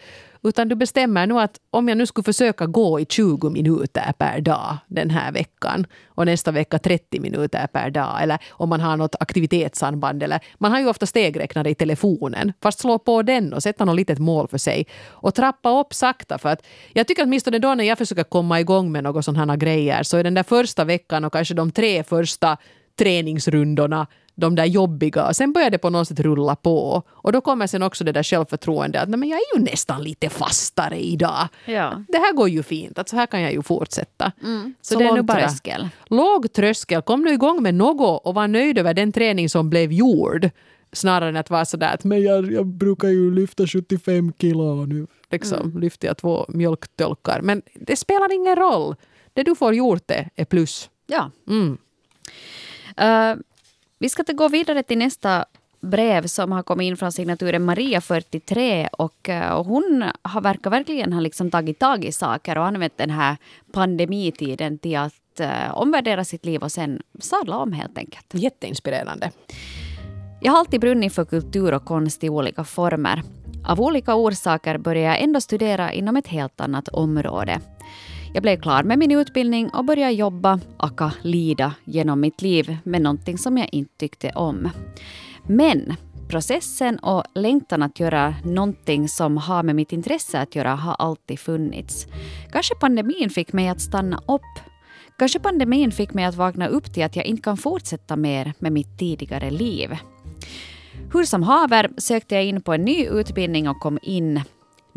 Utan 0.48 0.68
du 0.68 0.76
bestämmer 0.76 1.28
nu 1.28 1.40
att 1.40 1.60
om 1.70 1.90
jag 1.90 1.98
nu 1.98 2.06
skulle 2.06 2.24
försöka 2.24 2.66
gå 2.66 3.00
i 3.00 3.06
20 3.10 3.50
minuter 3.50 4.14
per 4.18 4.42
dag 4.42 4.78
den 4.88 5.10
här 5.10 5.32
veckan 5.32 5.86
och 6.08 6.26
nästa 6.26 6.52
vecka 6.52 6.80
30 6.80 7.20
minuter 7.20 7.68
per 7.68 7.90
dag 7.90 8.24
eller 8.24 8.38
om 8.50 8.70
man 8.70 8.82
har 8.82 8.98
något 8.98 9.16
aktivitetssamband 9.20 10.24
eller 10.24 10.40
man 10.58 10.72
har 10.72 10.80
ju 10.80 10.88
ofta 10.88 11.06
stegräknare 11.06 11.70
i 11.70 11.76
telefonen. 11.76 12.54
Fast 12.62 12.80
slå 12.80 13.00
på 13.00 13.22
den 13.22 13.54
och 13.54 13.64
sätta 13.64 13.86
något 13.86 13.96
litet 13.96 14.20
mål 14.20 14.48
för 14.48 14.58
sig 14.58 14.88
och 15.06 15.36
trappa 15.36 15.80
upp 15.80 15.94
sakta 15.94 16.38
för 16.38 16.50
att 16.50 16.66
jag 16.94 17.08
tycker 17.08 17.22
att 17.22 17.28
åtminstone 17.28 17.60
då 17.60 17.76
när 17.76 17.84
jag 17.84 17.98
försöker 17.98 18.24
komma 18.24 18.60
igång 18.60 18.92
med 18.92 19.04
något 19.04 19.26
sådana 19.26 19.54
här 19.54 19.58
grejer 19.58 20.04
så 20.04 20.18
är 20.18 20.24
den 20.24 20.34
där 20.34 20.44
första 20.44 20.84
veckan 20.86 21.26
och 21.26 21.34
kanske 21.34 21.54
de 21.54 21.72
tre 21.72 22.04
första 22.04 22.58
träningsrundorna 23.00 24.08
de 24.38 24.56
där 24.56 24.66
jobbiga. 24.66 25.34
Sen 25.34 25.54
börjar 25.54 25.70
det 25.70 25.78
på 25.78 25.90
något 25.90 26.08
sätt 26.08 26.20
rulla 26.20 26.56
på. 26.56 27.04
Och 27.08 27.32
då 27.32 27.42
kommer 27.42 27.68
sen 27.68 27.84
också 27.84 28.04
det 28.04 28.12
där 28.12 28.24
självförtroendet 28.24 29.04
att 29.04 29.10
men 29.10 29.30
jag 29.30 29.40
är 29.40 29.58
ju 29.58 29.64
nästan 29.64 30.04
lite 30.04 30.30
fastare 30.30 31.00
idag. 31.00 31.48
Ja. 31.66 32.04
Det 32.08 32.18
här 32.18 32.34
går 32.34 32.50
ju 32.50 32.64
fint, 32.64 33.00
att 33.00 33.10
så 33.10 33.16
här 33.16 33.26
kan 33.26 33.42
jag 33.42 33.54
ju 33.54 33.62
fortsätta. 33.62 34.32
Så, 34.82 35.00
låg 35.00 35.28
tröskel. 35.28 35.90
Låg 36.06 36.54
tröskel, 36.54 37.02
kom 37.02 37.22
nu 37.22 37.34
igång 37.34 37.64
med 37.64 37.76
något 37.76 38.26
och 38.26 38.34
var 38.34 38.48
nöjd 38.48 38.78
över 38.78 38.94
den 38.94 39.12
träning 39.12 39.50
som 39.50 39.70
blev 39.70 39.92
gjord. 39.92 40.50
Snarare 40.92 41.30
än 41.30 41.38
att 41.38 41.50
vara 41.50 41.66
sådär 41.66 41.94
att 41.94 42.04
men 42.04 42.22
jag, 42.22 42.52
jag 42.52 42.66
brukar 42.66 43.08
ju 43.08 43.32
lyfta 43.32 43.68
75 43.68 44.34
kilo 44.40 44.82
och 44.82 44.90
nu 44.90 45.08
liksom 45.32 45.80
lyfter 45.80 46.08
jag 46.08 46.18
två 46.18 46.46
mjölktölkar. 46.50 47.42
Men 47.42 47.62
det 47.74 47.96
spelar 47.96 48.34
ingen 48.34 48.56
roll. 48.56 48.96
Det 49.34 49.44
du 49.44 49.56
får 49.56 49.74
gjort 49.74 50.04
det 50.06 50.30
är 50.36 50.46
plus. 50.46 50.90
Ja. 51.08 51.32
Mm. 51.48 51.78
Eh, 52.98 53.36
vi 54.00 54.10
ska 54.10 54.24
gå 54.24 54.48
vidare 54.48 54.84
till 54.84 54.98
nästa 54.98 55.46
brev 55.80 56.28
som 56.28 56.52
har 56.52 56.64
kommit 56.64 56.86
in 56.86 56.98
från 56.98 57.12
signaturen 57.12 57.66
Maria 57.66 58.02
43 58.02 58.90
och, 58.92 59.30
eh, 59.30 59.52
och 59.52 59.66
hon 59.66 60.04
har, 60.22 60.42
verkar 60.42 60.70
verkligen 60.70 61.14
ha 61.14 61.22
liksom 61.22 61.52
tagit 61.52 61.80
tag 61.80 62.06
i 62.06 62.12
saker 62.12 62.58
och 62.58 62.66
använt 62.66 62.98
den 62.98 63.10
här 63.10 63.38
pandemitiden 63.72 64.78
till 64.78 64.98
att 64.98 65.14
uh, 65.40 65.78
omvärdera 65.78 66.26
sitt 66.26 66.46
liv 66.46 66.62
och 66.62 66.72
sen 66.72 67.02
sadla 67.20 67.58
om 67.58 67.74
helt 67.74 67.98
enkelt. 67.98 68.26
Jätteinspirerande. 68.34 69.32
Jag 70.42 70.52
har 70.52 70.60
alltid 70.60 70.82
brunnit 70.82 71.14
för 71.14 71.26
kultur 71.26 71.74
och 71.74 71.86
konst 71.86 72.24
i 72.24 72.30
olika 72.30 72.64
former. 72.64 73.24
Av 73.66 73.82
olika 73.82 74.16
orsaker 74.16 74.78
började 74.78 75.08
jag 75.08 75.24
ändå 75.24 75.42
studera 75.42 75.94
inom 75.94 76.18
ett 76.18 76.28
helt 76.28 76.62
annat 76.62 76.88
område. 76.88 77.60
Jag 78.34 78.44
blev 78.44 78.62
klar 78.62 78.84
med 78.84 79.00
min 79.00 79.12
utbildning 79.12 79.70
och 79.70 79.86
började 79.86 80.14
jobba, 80.14 80.60
aka 80.78 81.14
lida, 81.22 81.74
genom 81.84 82.20
mitt 82.22 82.42
liv 82.42 82.78
med 82.84 83.02
någonting 83.02 83.38
som 83.38 83.58
jag 83.58 83.70
inte 83.72 83.98
tyckte 83.98 84.30
om. 84.30 84.70
Men 85.44 85.96
processen 86.28 87.00
och 87.00 87.24
längtan 87.36 87.84
att 87.84 88.00
göra 88.00 88.36
någonting 88.44 89.10
som 89.10 89.38
har 89.38 89.64
med 89.64 89.76
mitt 89.76 89.94
intresse 89.94 90.40
att 90.40 90.56
göra 90.56 90.76
har 90.76 90.94
alltid 90.94 91.40
funnits. 91.40 92.08
Kanske 92.52 92.76
pandemin 92.76 93.30
fick 93.30 93.54
mig 93.54 93.68
att 93.70 93.82
stanna 93.82 94.18
upp. 94.28 94.42
Kanske 95.18 95.40
pandemin 95.40 95.92
fick 95.92 96.14
mig 96.14 96.26
att 96.26 96.36
vakna 96.36 96.68
upp 96.68 96.94
till 96.94 97.04
att 97.04 97.16
jag 97.16 97.26
inte 97.26 97.42
kan 97.42 97.58
fortsätta 97.58 98.16
mer 98.16 98.54
med 98.60 98.72
mitt 98.72 99.00
tidigare 99.00 99.52
liv. 99.52 99.98
Hur 101.14 101.24
som 101.24 101.44
haver 101.44 101.90
sökte 101.98 102.36
jag 102.36 102.46
in 102.46 102.62
på 102.62 102.74
en 102.74 102.86
ny 102.86 103.06
utbildning 103.06 103.70
och 103.70 103.80
kom 103.80 104.00
in. 104.02 104.42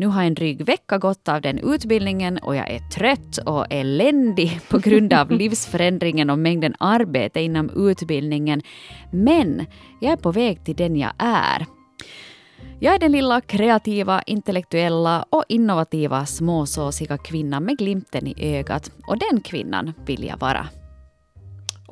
Nu 0.01 0.07
har 0.07 0.23
en 0.23 0.33
dryg 0.33 0.65
vecka 0.65 0.97
gått 0.97 1.27
av 1.27 1.41
den 1.41 1.59
utbildningen 1.59 2.37
och 2.37 2.55
jag 2.55 2.69
är 2.69 2.79
trött 2.79 3.37
och 3.37 3.65
eländig 3.69 4.59
på 4.69 4.77
grund 4.77 5.13
av 5.13 5.31
livsförändringen 5.41 6.29
och 6.29 6.39
mängden 6.39 6.75
arbete 6.79 7.41
inom 7.41 7.69
utbildningen. 7.89 8.61
Men 9.11 9.65
jag 9.99 10.11
är 10.11 10.17
på 10.17 10.31
väg 10.31 10.65
till 10.65 10.75
den 10.75 10.95
jag 10.95 11.11
är. 11.17 11.65
Jag 12.79 12.95
är 12.95 12.99
den 12.99 13.11
lilla 13.11 13.41
kreativa, 13.41 14.21
intellektuella 14.21 15.25
och 15.29 15.43
innovativa 15.47 16.25
småsåsiga 16.25 17.17
kvinnan 17.17 17.63
med 17.63 17.77
glimten 17.77 18.27
i 18.27 18.57
ögat. 18.57 18.91
Och 19.07 19.17
den 19.17 19.41
kvinnan 19.41 19.93
vill 20.05 20.23
jag 20.23 20.37
vara. 20.37 20.80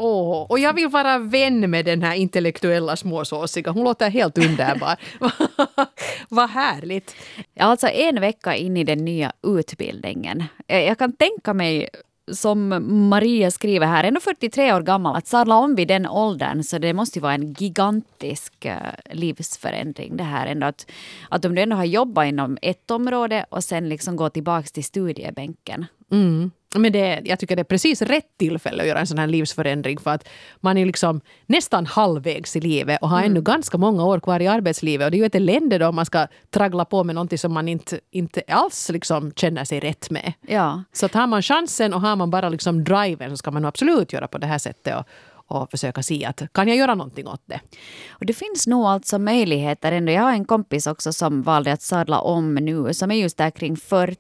Åh, 0.02 0.46
och 0.50 0.60
jag 0.60 0.74
vill 0.74 0.88
vara 0.88 1.18
vän 1.18 1.70
med 1.72 1.86
den 1.86 2.02
här 2.02 2.16
intellektuella 2.16 2.96
småsåsiga. 2.96 3.72
Hon 3.72 3.84
låter 3.84 4.10
helt 4.10 4.38
underbar. 4.38 4.96
Vad 6.30 6.50
härligt. 6.50 7.16
Alltså 7.60 7.88
en 7.88 8.22
vecka 8.22 8.56
in 8.56 8.78
i 8.78 8.84
den 8.84 9.06
nya 9.06 9.32
utbildningen. 9.44 10.44
Eh, 10.68 10.80
Jag 10.80 10.98
kan 10.98 11.12
tänka 11.12 11.54
mig 11.54 11.90
som 12.32 12.86
Maria 13.10 13.52
skriver 13.52 13.88
här, 13.88 14.04
ändå 14.04 14.20
43 14.20 14.74
år 14.74 14.82
gammal, 14.82 15.16
att 15.16 15.28
sadla 15.28 15.56
om 15.56 15.76
vid 15.76 15.88
den 15.88 16.08
åldern 16.08 16.64
så 16.64 16.78
det 16.78 16.94
måste 16.94 17.20
ju 17.20 17.24
vara 17.24 17.34
en 17.34 17.54
gigantisk 17.54 18.66
uh, 18.66 18.72
livsförändring 19.12 20.18
det 20.18 20.24
här 20.24 20.48
ändå. 20.48 20.68
Att, 20.68 20.92
att 21.30 21.46
om 21.46 21.56
du 21.56 21.62
ändå 21.62 21.76
har 21.76 21.86
jobbat 21.86 22.28
inom 22.28 22.58
ett 22.62 22.92
område 22.92 23.46
och 23.50 23.64
sen 23.64 23.90
liksom 23.90 24.16
gå 24.16 24.30
tillbaka 24.30 24.68
till 24.68 24.84
studiebänken. 24.84 25.86
Mm. 26.12 26.52
Men 26.76 26.92
det, 26.92 27.22
jag 27.26 27.40
tycker 27.40 27.56
det 27.56 27.62
är 27.62 27.64
precis 27.64 28.02
rätt 28.02 28.38
tillfälle 28.38 28.84
att 28.84 28.88
göra 28.88 29.00
en 29.00 29.08
sån 29.08 29.18
här 29.18 29.28
livsförändring 29.28 30.00
för 30.00 30.12
att 30.12 30.28
man 30.60 30.78
är 30.78 30.86
liksom 30.86 31.22
nästan 31.46 31.86
halvvägs 31.86 32.56
i 32.56 32.62
livet 32.62 33.02
och 33.02 33.10
har 33.10 33.18
mm. 33.20 33.32
ännu 33.32 33.42
ganska 33.42 33.78
många 33.78 34.06
år 34.06 34.20
kvar 34.20 34.40
i 34.40 34.48
arbetslivet. 34.48 35.06
Och 35.06 35.12
det 35.12 35.18
är 35.18 35.20
ju 35.20 35.26
ett 35.26 35.36
elände 35.36 35.78
då 35.78 35.88
om 35.88 35.96
man 35.96 36.06
ska 36.06 36.28
traggla 36.50 36.86
på 36.86 37.04
med 37.04 37.16
någonting 37.16 37.38
som 37.38 37.54
man 37.54 37.68
inte, 37.68 38.00
inte 38.12 38.42
alls 38.48 38.90
liksom 38.90 39.32
känner 39.36 39.66
sig 39.66 39.80
rätt 39.80 40.10
med. 40.10 40.34
Ja. 40.42 40.84
Så 40.94 41.08
tar 41.08 41.28
man 41.28 41.42
chansen 41.42 41.94
och 41.94 42.02
har 42.02 42.16
man 42.16 42.32
bara 42.32 42.50
liksom 42.50 42.84
driven 42.84 43.30
så 43.30 43.38
ska 43.38 43.52
man 43.52 43.66
absolut 43.66 44.14
göra 44.14 44.28
på 44.28 44.38
det 44.38 44.48
här 44.48 44.58
sättet. 44.58 44.96
Och, 44.98 45.06
och 45.50 45.72
försöka 45.72 46.04
se 46.04 46.26
att 46.26 46.54
kan 46.54 46.68
jag 46.68 46.78
göra 46.78 46.96
någonting 46.96 47.28
åt 47.28 47.42
det. 47.46 47.60
Och 48.10 48.26
det 48.26 48.34
finns 48.34 48.68
nog 48.68 48.86
alltså 48.86 49.20
möjligheter 49.20 49.92
ändå. 49.92 50.12
Jag 50.12 50.22
har 50.22 50.32
en 50.32 50.46
kompis 50.46 50.88
också 50.88 51.14
som 51.14 51.42
valde 51.42 51.74
att 51.74 51.82
sadla 51.82 52.20
om 52.20 52.56
nu, 52.56 52.94
som 52.94 53.12
är 53.12 53.16
just 53.16 53.38
där 53.38 53.50
kring 53.50 53.78
40. 53.78 54.18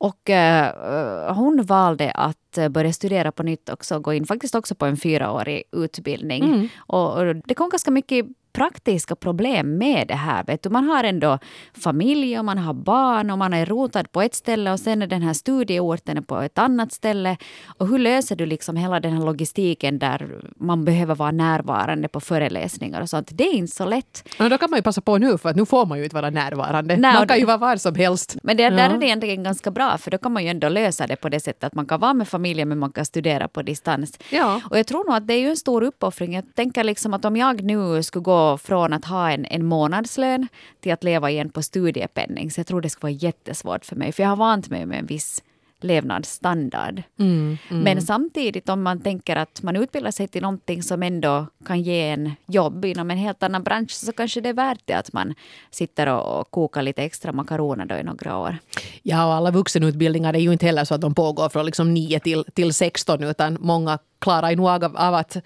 Och 0.00 0.30
uh, 0.30 1.32
hon 1.34 1.62
valde 1.62 2.10
att 2.10 2.58
börja 2.70 2.92
studera 2.92 3.32
på 3.32 3.42
nytt 3.42 3.68
också, 3.68 4.00
gå 4.00 4.12
in 4.12 4.26
faktiskt 4.26 4.54
också 4.54 4.74
på 4.74 4.86
en 4.86 4.96
fyraårig 4.96 5.62
utbildning. 5.72 6.44
Mm. 6.44 6.68
Och, 6.78 7.18
och, 7.18 7.36
det 7.36 7.54
kom 7.54 7.70
ganska 7.70 7.90
mycket 7.90 8.26
praktiska 8.58 9.16
problem 9.16 9.78
med 9.78 10.08
det 10.08 10.14
här. 10.14 10.44
Vet 10.44 10.62
du. 10.62 10.70
Man 10.70 10.84
har 10.84 11.04
ändå 11.04 11.38
familj 11.82 12.38
och 12.38 12.44
man 12.44 12.58
har 12.58 12.74
barn 12.74 13.30
och 13.30 13.38
man 13.38 13.54
är 13.54 13.66
rotad 13.66 14.12
på 14.12 14.22
ett 14.22 14.34
ställe 14.34 14.72
och 14.72 14.80
sen 14.80 15.02
är 15.02 15.06
den 15.06 15.22
här 15.22 15.32
studieorten 15.32 16.24
på 16.24 16.36
ett 16.40 16.58
annat 16.58 16.92
ställe. 16.92 17.36
Och 17.78 17.88
hur 17.88 17.98
löser 17.98 18.36
du 18.36 18.46
liksom 18.46 18.76
hela 18.76 19.00
den 19.00 19.12
här 19.12 19.24
logistiken 19.24 19.98
där 19.98 20.40
man 20.56 20.84
behöver 20.84 21.14
vara 21.14 21.30
närvarande 21.30 22.08
på 22.08 22.20
föreläsningar 22.20 23.00
och 23.00 23.10
sånt? 23.10 23.28
Det 23.32 23.44
är 23.44 23.54
inte 23.54 23.76
så 23.76 23.84
lätt. 23.84 24.28
Men 24.38 24.50
då 24.50 24.58
kan 24.58 24.70
man 24.70 24.78
ju 24.78 24.82
passa 24.82 25.00
på 25.00 25.18
nu 25.18 25.38
för 25.38 25.48
att 25.48 25.56
nu 25.56 25.66
får 25.66 25.86
man 25.86 25.98
ju 25.98 26.04
inte 26.04 26.16
vara 26.16 26.30
närvarande. 26.30 26.96
Nej, 26.96 27.14
man 27.14 27.28
kan 27.28 27.38
ju 27.38 27.44
vara 27.44 27.56
var 27.56 27.76
som 27.76 27.94
helst. 27.94 28.36
Men 28.42 28.56
det, 28.56 28.70
där 28.70 28.90
är 28.90 28.98
det 28.98 29.06
egentligen 29.06 29.42
ganska 29.42 29.70
bra 29.70 29.98
för 29.98 30.10
då 30.10 30.18
kan 30.18 30.32
man 30.32 30.44
ju 30.44 30.48
ändå 30.48 30.68
lösa 30.68 31.06
det 31.06 31.16
på 31.16 31.28
det 31.28 31.40
sättet 31.40 31.64
att 31.64 31.74
man 31.74 31.86
kan 31.86 32.00
vara 32.00 32.14
med 32.14 32.28
familjen 32.28 32.68
men 32.68 32.78
man 32.78 32.92
kan 32.92 33.04
studera 33.04 33.48
på 33.48 33.62
distans. 33.62 34.18
Ja. 34.30 34.60
Och 34.70 34.78
jag 34.78 34.86
tror 34.86 35.04
nog 35.04 35.14
att 35.14 35.26
det 35.26 35.34
är 35.34 35.40
ju 35.40 35.50
en 35.50 35.56
stor 35.56 35.82
uppoffring. 35.82 36.34
Jag 36.34 36.54
tänker 36.54 36.84
liksom 36.84 37.14
att 37.14 37.24
om 37.24 37.36
jag 37.36 37.62
nu 37.62 38.02
skulle 38.02 38.22
gå 38.22 38.47
från 38.56 38.92
att 38.92 39.04
ha 39.04 39.30
en, 39.30 39.44
en 39.44 39.64
månadslön 39.64 40.48
till 40.80 40.92
att 40.92 41.04
leva 41.04 41.30
igen 41.30 41.50
på 41.50 41.62
studiepenning. 41.62 42.50
Så 42.50 42.60
jag 42.60 42.66
tror 42.66 42.80
det 42.80 42.90
skulle 42.90 43.12
vara 43.12 43.20
jättesvårt 43.20 43.84
för 43.84 43.96
mig. 43.96 44.12
För 44.12 44.22
jag 44.22 44.30
har 44.30 44.36
vant 44.36 44.70
mig 44.70 44.86
med 44.86 44.98
en 44.98 45.06
viss 45.06 45.42
levnadsstandard. 45.80 47.02
Mm, 47.18 47.58
mm. 47.70 47.82
Men 47.82 48.02
samtidigt 48.02 48.68
om 48.68 48.82
man 48.82 49.00
tänker 49.00 49.36
att 49.36 49.62
man 49.62 49.76
utbildar 49.76 50.10
sig 50.10 50.28
till 50.28 50.42
någonting 50.42 50.82
som 50.82 51.02
ändå 51.02 51.46
kan 51.66 51.82
ge 51.82 52.08
en 52.08 52.32
jobb 52.46 52.84
inom 52.84 53.10
en 53.10 53.18
helt 53.18 53.42
annan 53.42 53.62
bransch 53.62 53.90
så 53.90 54.12
kanske 54.12 54.40
det 54.40 54.48
är 54.48 54.54
värt 54.54 54.80
det 54.84 54.94
att 54.94 55.12
man 55.12 55.34
sitter 55.70 56.06
och 56.06 56.50
kokar 56.50 56.82
lite 56.82 57.02
extra 57.02 57.32
makaroner 57.32 57.84
då 57.84 57.94
i 57.94 58.02
några 58.02 58.38
år. 58.38 58.58
Ja, 59.02 59.26
och 59.26 59.32
alla 59.32 59.50
vuxenutbildningar 59.50 60.34
är 60.34 60.38
ju 60.38 60.52
inte 60.52 60.66
heller 60.66 60.84
så 60.84 60.94
att 60.94 61.00
de 61.00 61.14
pågår 61.14 61.48
från 61.48 61.66
liksom 61.66 61.94
9 61.94 62.20
till, 62.20 62.44
till 62.54 62.74
16 62.74 63.24
utan 63.24 63.56
många 63.60 63.98
klarar 64.18 64.50
ju 64.50 64.56
nog 64.56 64.68
av, 64.68 64.96
av 64.96 65.14
att, 65.14 65.36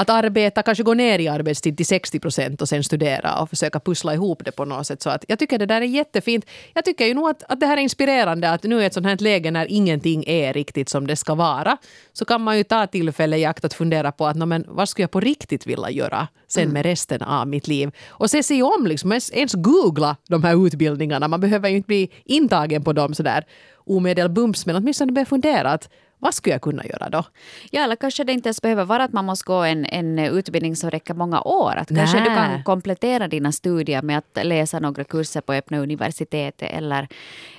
att 0.00 0.10
arbeta, 0.10 0.62
kanske 0.62 0.84
gå 0.84 0.94
ner 0.94 1.18
i 1.18 1.28
arbetstid 1.28 1.76
till 1.76 1.86
60 1.86 2.20
procent 2.20 2.62
och 2.62 2.68
sen 2.68 2.84
studera 2.84 3.40
och 3.40 3.50
försöka 3.50 3.80
pussla 3.80 4.14
ihop 4.14 4.44
det 4.44 4.52
på 4.52 4.64
något 4.64 4.86
sätt. 4.86 5.02
Så 5.02 5.10
att 5.10 5.24
jag 5.28 5.38
tycker 5.38 5.58
det 5.58 5.66
där 5.66 5.80
är 5.80 5.86
jättefint. 5.86 6.46
Jag 6.74 6.84
tycker 6.84 7.06
ju 7.06 7.14
nog 7.14 7.28
att, 7.28 7.42
att 7.48 7.60
det 7.60 7.66
här 7.66 7.76
är 7.76 7.80
inspirerande 7.80 8.50
att 8.50 8.62
nu 8.62 8.82
i 8.82 8.84
ett 8.84 8.94
sånt 8.94 9.06
här 9.06 9.16
läge 9.16 9.50
när 9.50 9.66
ingenting 9.70 10.24
är 10.26 10.52
riktigt 10.52 10.88
som 10.88 11.06
det 11.06 11.16
ska 11.16 11.34
vara 11.34 11.76
så 12.12 12.24
kan 12.24 12.40
man 12.40 12.56
ju 12.56 12.64
ta 12.64 12.86
tillfälle 12.86 13.36
i 13.36 13.44
akt 13.44 13.64
att 13.64 13.74
fundera 13.74 14.12
på 14.12 14.26
att 14.26 14.36
men, 14.36 14.64
vad 14.68 14.88
skulle 14.88 15.02
jag 15.02 15.10
på 15.10 15.20
riktigt 15.20 15.66
vilja 15.66 15.90
göra 15.90 16.28
sen 16.48 16.62
mm. 16.62 16.72
med 16.72 16.82
resten 16.82 17.22
av 17.22 17.48
mitt 17.48 17.68
liv. 17.68 17.90
Och 18.08 18.30
se 18.30 18.42
sig 18.42 18.62
om, 18.62 18.86
liksom, 18.86 19.12
ens, 19.12 19.32
ens 19.32 19.54
googla 19.54 20.16
de 20.28 20.44
här 20.44 20.66
utbildningarna. 20.66 21.28
Man 21.28 21.40
behöver 21.40 21.68
ju 21.68 21.76
inte 21.76 21.86
bli 21.86 22.10
intagen 22.24 22.84
på 22.84 22.92
dem 22.92 23.14
sådär 23.14 23.44
omedelbums 23.86 24.66
men 24.66 24.76
åtminstone 24.76 25.12
börja 25.12 25.26
fundera 25.26 25.70
att 25.70 25.88
vad 26.18 26.34
skulle 26.34 26.54
jag 26.54 26.62
kunna 26.62 26.84
göra 26.84 27.10
då? 27.10 27.24
Ja, 27.70 27.84
eller 27.84 27.96
kanske 27.96 28.24
det 28.24 28.32
inte 28.32 28.48
ens 28.48 28.62
behöver 28.62 28.84
vara 28.84 29.04
att 29.04 29.12
man 29.12 29.24
måste 29.24 29.44
gå 29.44 29.62
en, 29.62 29.84
en 29.84 30.18
utbildning 30.18 30.76
som 30.76 30.90
räcker 30.90 31.14
många 31.14 31.40
år. 31.40 31.76
Att 31.76 31.88
kanske 31.88 32.20
du 32.20 32.24
kan 32.24 32.62
komplettera 32.62 33.28
dina 33.28 33.52
studier 33.52 34.02
med 34.02 34.18
att 34.18 34.46
läsa 34.46 34.80
några 34.80 35.04
kurser 35.04 35.40
på 35.40 35.52
öppna 35.52 35.78
universitetet 35.78 36.72
eller, 36.72 37.08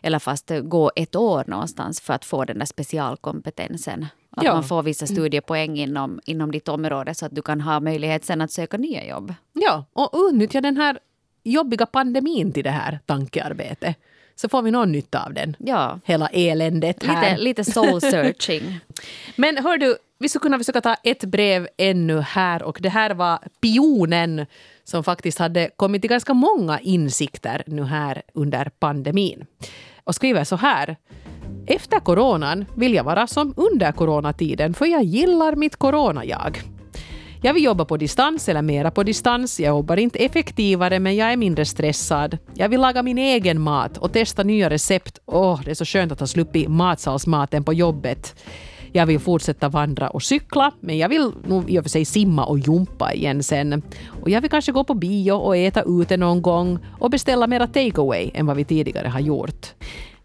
eller 0.04 0.20
fast 0.20 0.52
gå 0.64 0.92
ett 0.96 1.16
år 1.16 1.44
någonstans 1.48 2.02
för 2.02 2.14
att 2.14 2.26
få 2.26 2.46
den 2.46 2.60
där 2.60 2.66
specialkompetensen. 2.66 4.06
Att 4.32 4.44
ja. 4.44 4.54
man 4.54 4.64
får 4.64 4.84
vissa 4.84 5.08
studiepoäng 5.08 5.78
inom, 5.78 6.20
inom 6.26 6.52
ditt 6.52 6.68
område 6.68 7.16
så 7.16 7.26
att 7.26 7.36
du 7.36 7.42
kan 7.42 7.62
ha 7.62 7.80
möjlighet 7.80 8.26
sen 8.26 8.42
att 8.42 8.52
söka 8.52 8.78
nya 8.78 9.06
jobb. 9.06 9.34
Ja, 9.54 9.86
och 9.94 10.12
utnyttja 10.14 10.62
den 10.62 10.78
här 10.78 11.00
jobbiga 11.44 11.86
pandemin 11.86 12.52
till 12.52 12.64
det 12.64 12.70
här 12.70 13.00
tankearbetet 13.06 13.98
så 14.42 14.50
får 14.50 14.62
vi 14.62 14.72
någon 14.72 14.92
nytta 14.92 15.24
av 15.26 15.34
den. 15.34 15.56
Ja. 15.60 16.00
Hela 16.06 16.28
eländet 16.28 17.04
här. 17.04 17.32
Lite, 17.32 17.44
lite 17.44 17.64
soul 17.64 18.02
searching. 18.02 18.80
Men 19.36 19.58
hör 19.58 19.78
du, 19.78 19.98
vi 20.20 20.30
skulle 20.30 20.42
kunna 20.42 20.58
försöka 20.58 20.82
ta 20.82 20.96
ett 21.04 21.24
brev 21.24 21.68
ännu 21.78 22.20
här 22.20 22.64
och 22.64 22.78
det 22.82 22.90
här 22.90 23.14
var 23.14 23.40
pionen 23.62 24.46
som 24.84 25.04
faktiskt 25.04 25.40
hade 25.40 25.70
kommit 25.76 26.02
till 26.02 26.10
ganska 26.10 26.34
många 26.34 26.80
insikter 26.80 27.64
nu 27.68 27.84
här 27.84 28.22
under 28.34 28.72
pandemin. 28.80 29.46
Och 30.04 30.16
skriver 30.16 30.44
så 30.44 30.56
här. 30.56 30.98
Efter 31.68 32.00
coronan 32.00 32.66
vill 32.76 32.94
jag 32.94 33.04
vara 33.04 33.28
som 33.28 33.54
under 33.58 33.92
coronatiden 33.92 34.74
för 34.74 34.86
jag 34.86 35.04
gillar 35.04 35.56
mitt 35.56 35.76
corona-jag. 35.76 36.62
Jag 37.42 37.54
vill 37.54 37.64
jobba 37.64 37.86
på 37.86 37.98
distans 37.98 38.50
eller 38.50 38.62
mera 38.62 38.92
på 38.92 39.04
distans. 39.04 39.60
Jag 39.60 39.70
jobbar 39.70 39.98
inte 39.98 40.20
effektivare 40.20 41.00
men 41.00 41.16
jag 41.16 41.32
är 41.32 41.38
mindre 41.38 41.66
stressad. 41.66 42.38
Jag 42.54 42.70
vill 42.70 42.82
laga 42.82 43.04
min 43.04 43.18
egen 43.18 43.62
mat 43.62 43.98
och 43.98 44.14
testa 44.14 44.44
nya 44.44 44.70
recept. 44.70 45.20
Åh, 45.26 45.54
oh, 45.54 45.62
det 45.66 45.72
är 45.72 45.76
så 45.76 45.86
skönt 45.86 46.12
att 46.12 46.20
ha 46.20 46.28
sluppit 46.28 46.68
matsalsmaten 46.68 47.64
på 47.64 47.74
jobbet. 47.74 48.36
Jag 48.92 49.06
vill 49.06 49.20
fortsätta 49.20 49.70
vandra 49.70 50.10
och 50.10 50.24
cykla, 50.24 50.72
men 50.80 50.98
jag 50.98 51.10
vill 51.10 51.32
nog 51.48 51.70
i 51.70 51.80
och 51.80 51.84
för 51.84 51.90
sig 51.90 52.06
simma 52.06 52.46
och 52.46 52.60
jumpa 52.60 53.14
igen 53.14 53.44
sen. 53.44 53.82
Och 54.22 54.30
jag 54.30 54.42
vill 54.42 54.52
kanske 54.52 54.72
gå 54.72 54.84
på 54.84 54.94
bio 54.94 55.32
och 55.32 55.58
äta 55.58 55.84
ute 55.86 56.18
någon 56.18 56.42
gång 56.42 56.80
och 57.00 57.10
beställa 57.10 57.48
mera 57.48 57.68
takeaway 57.68 58.32
än 58.34 58.46
vad 58.46 58.58
vi 58.58 58.66
tidigare 58.66 59.08
har 59.08 59.20
gjort. 59.20 59.68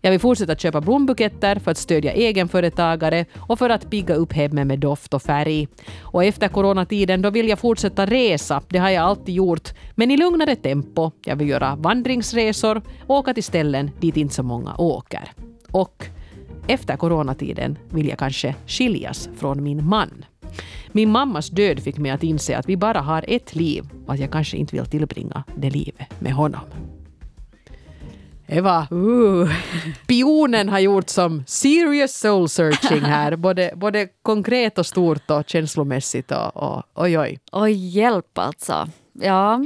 Jag 0.04 0.10
vill 0.10 0.20
fortsätta 0.20 0.56
köpa 0.56 0.80
blombuketter 0.80 1.56
för 1.56 1.70
att 1.70 1.78
stödja 1.78 2.12
egenföretagare 2.12 3.24
och 3.36 3.58
för 3.58 3.70
att 3.70 3.90
pigga 3.90 4.14
upp 4.14 4.32
hemmet 4.32 4.66
med 4.66 4.78
doft 4.78 5.14
och 5.14 5.22
färg. 5.22 5.68
Och 6.00 6.24
efter 6.24 6.48
coronatiden 6.48 7.22
då 7.22 7.30
vill 7.30 7.48
jag 7.48 7.58
fortsätta 7.58 8.06
resa, 8.06 8.62
det 8.68 8.78
har 8.78 8.90
jag 8.90 9.04
alltid 9.04 9.34
gjort, 9.34 9.74
men 9.94 10.10
i 10.10 10.16
lugnare 10.16 10.56
tempo. 10.56 11.10
Jag 11.24 11.36
vill 11.36 11.48
göra 11.48 11.76
vandringsresor 11.76 12.82
och 13.06 13.16
åka 13.16 13.34
till 13.34 13.44
ställen 13.44 13.90
dit 14.00 14.16
inte 14.16 14.34
så 14.34 14.42
många 14.42 14.76
åker. 14.76 15.32
Och 15.70 16.06
efter 16.66 16.96
coronatiden 16.96 17.78
vill 17.90 18.08
jag 18.08 18.18
kanske 18.18 18.54
skiljas 18.66 19.28
från 19.36 19.62
min 19.62 19.86
man. 19.86 20.24
Min 20.92 21.10
mammas 21.10 21.50
död 21.50 21.80
fick 21.80 21.98
mig 21.98 22.10
att 22.10 22.22
inse 22.22 22.58
att 22.58 22.68
vi 22.68 22.76
bara 22.76 23.00
har 23.00 23.24
ett 23.28 23.54
liv 23.54 23.84
och 24.06 24.14
att 24.14 24.20
jag 24.20 24.30
kanske 24.30 24.56
inte 24.56 24.76
vill 24.76 24.86
tillbringa 24.86 25.44
det 25.56 25.70
livet 25.70 26.20
med 26.20 26.32
honom. 26.32 26.93
Eva, 28.46 28.86
uh, 28.92 29.48
pionen 30.06 30.68
har 30.68 30.78
gjort 30.78 31.08
som 31.08 31.44
serious 31.46 32.16
soul 32.16 32.48
searching 32.48 33.00
här. 33.00 33.36
Både, 33.44 33.72
både 33.76 34.08
konkret 34.22 34.78
och 34.78 34.86
stort 34.86 35.30
och 35.30 35.48
känslomässigt. 35.48 36.30
Och, 36.30 36.56
och, 36.56 36.82
oj, 36.94 37.18
oj. 37.18 37.38
Oj, 37.52 37.72
hjälp 37.72 38.38
alltså. 38.38 38.88
Ja. 39.12 39.60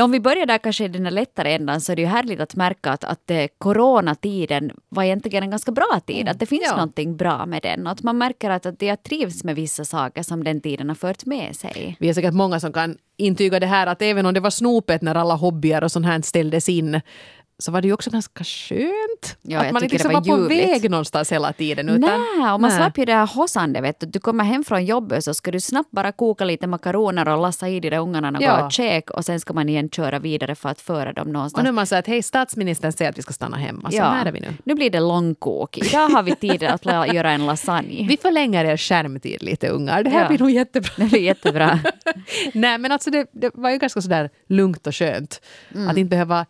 Om 0.00 0.10
vi 0.10 0.20
börjar 0.20 0.46
där 0.46 0.58
kanske 0.58 0.84
i 0.84 0.88
den 0.88 1.14
lättare 1.14 1.54
ändan 1.54 1.80
så 1.80 1.92
är 1.92 1.96
det 1.96 2.02
ju 2.02 2.08
härligt 2.08 2.40
att 2.40 2.56
märka 2.56 2.90
att, 2.90 3.04
att 3.04 3.30
eh, 3.30 3.46
coronatiden 3.58 4.70
var 4.88 5.02
egentligen 5.02 5.42
en 5.42 5.50
ganska 5.50 5.72
bra 5.72 6.00
tid. 6.06 6.20
Mm. 6.20 6.30
Att 6.30 6.40
det 6.40 6.46
finns 6.46 6.62
ja. 6.66 6.76
någonting 6.76 7.16
bra 7.16 7.46
med 7.46 7.62
den. 7.62 7.86
Och 7.86 7.92
att 7.92 8.02
man 8.02 8.18
märker 8.18 8.50
att, 8.50 8.66
att 8.66 8.82
jag 8.82 9.02
trivs 9.02 9.44
med 9.44 9.54
vissa 9.54 9.84
saker 9.84 10.22
som 10.22 10.44
den 10.44 10.60
tiden 10.60 10.88
har 10.88 10.96
fört 10.96 11.26
med 11.26 11.56
sig. 11.56 11.96
Vi 12.00 12.08
är 12.08 12.14
säkert 12.14 12.34
många 12.34 12.60
som 12.60 12.72
kan 12.72 12.96
intyga 13.16 13.60
det 13.60 13.66
här 13.66 13.86
att 13.86 14.02
även 14.02 14.26
om 14.26 14.34
det 14.34 14.40
var 14.40 14.50
snopet 14.50 15.02
när 15.02 15.14
alla 15.14 15.34
hobbyer 15.34 15.84
och 15.84 15.92
sånt 15.92 16.06
här 16.06 16.22
ställdes 16.22 16.68
in 16.68 17.00
så 17.62 17.72
var 17.72 17.80
det 17.80 17.88
ju 17.88 17.94
också 17.94 18.10
ganska 18.10 18.44
skönt. 18.44 19.36
Ja, 19.42 19.60
att 19.60 19.72
man 19.72 19.82
inte 19.82 19.94
liksom 19.94 20.12
var, 20.12 20.20
var 20.20 20.36
på 20.36 20.48
väg 20.48 20.90
någonstans 20.90 21.32
hela 21.32 21.52
tiden. 21.52 21.88
Utan, 21.88 22.00
nej, 22.00 22.52
och 22.52 22.60
man 22.60 22.70
slapp 22.70 22.98
ju 22.98 23.04
det 23.04 23.14
här 23.14 23.26
hossande. 23.26 23.80
Vet 23.80 24.00
du. 24.00 24.06
du 24.06 24.20
kommer 24.20 24.44
hem 24.44 24.64
från 24.64 24.84
jobbet 24.84 25.24
så 25.24 25.34
ska 25.34 25.50
du 25.50 25.60
snabbt 25.60 25.90
bara 25.90 26.12
koka 26.12 26.44
lite 26.44 26.66
makaroner 26.66 27.28
och 27.28 27.42
lassa 27.42 27.68
i 27.68 27.80
de 27.80 27.90
där 27.90 27.98
ungarna 27.98 28.30
något 28.30 28.42
ja. 28.42 28.70
käk 28.70 29.10
och 29.10 29.24
sen 29.24 29.40
ska 29.40 29.52
man 29.52 29.68
igen 29.68 29.90
köra 29.90 30.18
vidare 30.18 30.54
för 30.54 30.68
att 30.68 30.80
föra 30.80 31.12
dem 31.12 31.32
någonstans. 31.32 31.58
Och 31.58 31.64
nu 31.64 31.72
man 31.72 31.86
säger 31.86 32.00
att 32.00 32.06
hej, 32.06 32.22
statsministern 32.22 32.92
säger 32.92 33.10
att 33.10 33.18
vi 33.18 33.22
ska 33.22 33.32
stanna 33.32 33.56
hemma. 33.56 33.90
Så 33.90 33.96
ja. 33.96 34.04
här 34.04 34.26
är 34.26 34.32
vi 34.32 34.40
nu. 34.40 34.54
Nu 34.64 34.74
blir 34.74 34.90
det 34.90 35.00
långkok. 35.00 35.78
Idag 35.78 36.08
har 36.08 36.22
vi 36.22 36.34
tid 36.34 36.62
att 36.62 36.86
göra 37.14 37.30
en 37.30 37.46
lasagne. 37.46 38.06
Vi 38.08 38.16
förlänger 38.16 38.64
er 38.64 38.76
skärmtid 38.76 39.42
lite 39.42 39.68
ungar. 39.68 40.02
Det 40.02 40.10
här 40.10 40.22
ja. 40.22 40.28
blir 40.28 40.38
nog 40.38 40.50
jättebra. 40.50 40.92
Det 40.96 41.04
blir 41.04 41.20
jättebra. 41.20 41.80
nej 42.54 42.78
men 42.78 42.92
alltså 42.92 43.10
det, 43.10 43.26
det, 43.32 43.50
var 43.54 43.70
ju 43.70 43.78
ganska 43.78 44.00
sådär 44.00 44.30
lugnt 44.48 44.86
och 44.86 44.94
skönt. 44.94 45.40
Mm. 45.74 45.88
Att 45.88 45.96
inte 45.96 46.10
behöva 46.10 46.46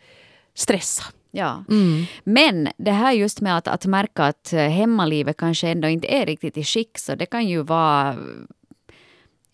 stressa. 0.55 1.05
Ja. 1.31 1.65
Mm. 1.71 2.05
Men 2.25 2.69
det 2.77 2.91
här 2.91 3.13
just 3.13 3.41
med 3.41 3.57
att, 3.57 3.69
att 3.69 3.87
märka 3.87 4.25
att 4.25 4.53
eh, 4.53 4.61
hemmalivet 4.61 5.37
kanske 5.37 5.69
ändå 5.69 5.89
inte 5.89 6.15
är 6.15 6.27
riktigt 6.27 6.57
i 6.57 6.65
skick, 6.65 6.99
så 6.99 7.15
det 7.15 7.27
kan 7.27 7.49
ju 7.49 7.63
vara 7.63 8.17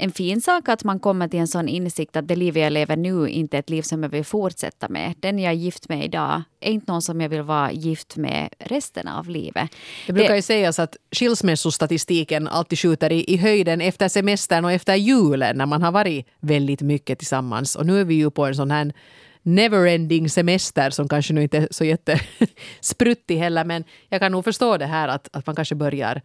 en 0.00 0.12
fin 0.12 0.40
sak 0.40 0.68
att 0.68 0.84
man 0.84 1.00
kommer 1.00 1.28
till 1.28 1.40
en 1.40 1.48
sån 1.48 1.68
insikt 1.68 2.16
att 2.16 2.28
det 2.28 2.36
liv 2.36 2.58
jag 2.58 2.72
lever 2.72 2.96
nu 2.96 3.28
inte 3.28 3.56
är 3.56 3.58
ett 3.58 3.70
liv 3.70 3.82
som 3.82 4.02
jag 4.02 4.10
vill 4.10 4.24
fortsätta 4.24 4.88
med. 4.88 5.14
Den 5.20 5.38
jag 5.38 5.52
är 5.52 5.56
gift 5.56 5.88
med 5.88 6.04
idag 6.04 6.42
är 6.60 6.72
inte 6.72 6.92
någon 6.92 7.02
som 7.02 7.20
jag 7.20 7.28
vill 7.28 7.42
vara 7.42 7.72
gift 7.72 8.16
med 8.16 8.48
resten 8.58 9.08
av 9.08 9.28
livet. 9.28 9.70
Det 10.06 10.12
brukar 10.12 10.34
ju 10.34 10.42
sägas 10.42 10.78
att 10.78 10.96
skilsmässostatistiken 11.12 12.48
alltid 12.48 12.78
skjuter 12.78 13.12
i, 13.12 13.24
i 13.34 13.36
höjden 13.36 13.80
efter 13.80 14.08
semestern 14.08 14.64
och 14.64 14.72
efter 14.72 14.94
julen 14.94 15.58
när 15.58 15.66
man 15.66 15.82
har 15.82 15.92
varit 15.92 16.26
väldigt 16.40 16.82
mycket 16.82 17.18
tillsammans. 17.18 17.76
Och 17.76 17.86
nu 17.86 18.00
är 18.00 18.04
vi 18.04 18.14
ju 18.14 18.30
på 18.30 18.46
en 18.46 18.54
sån 18.54 18.70
här 18.70 18.92
neverending 19.42 20.30
semester 20.30 20.90
som 20.90 21.08
kanske 21.08 21.32
nu 21.32 21.42
inte 21.42 21.58
är 21.58 21.68
så 21.70 21.84
jättespruttig 21.84 23.38
heller. 23.44 23.64
Men 23.64 23.84
jag 24.08 24.20
kan 24.20 24.32
nog 24.32 24.44
förstå 24.44 24.76
det 24.76 24.86
här 24.86 25.08
att, 25.08 25.28
att 25.32 25.46
man 25.46 25.56
kanske 25.56 25.74
börjar 25.74 26.22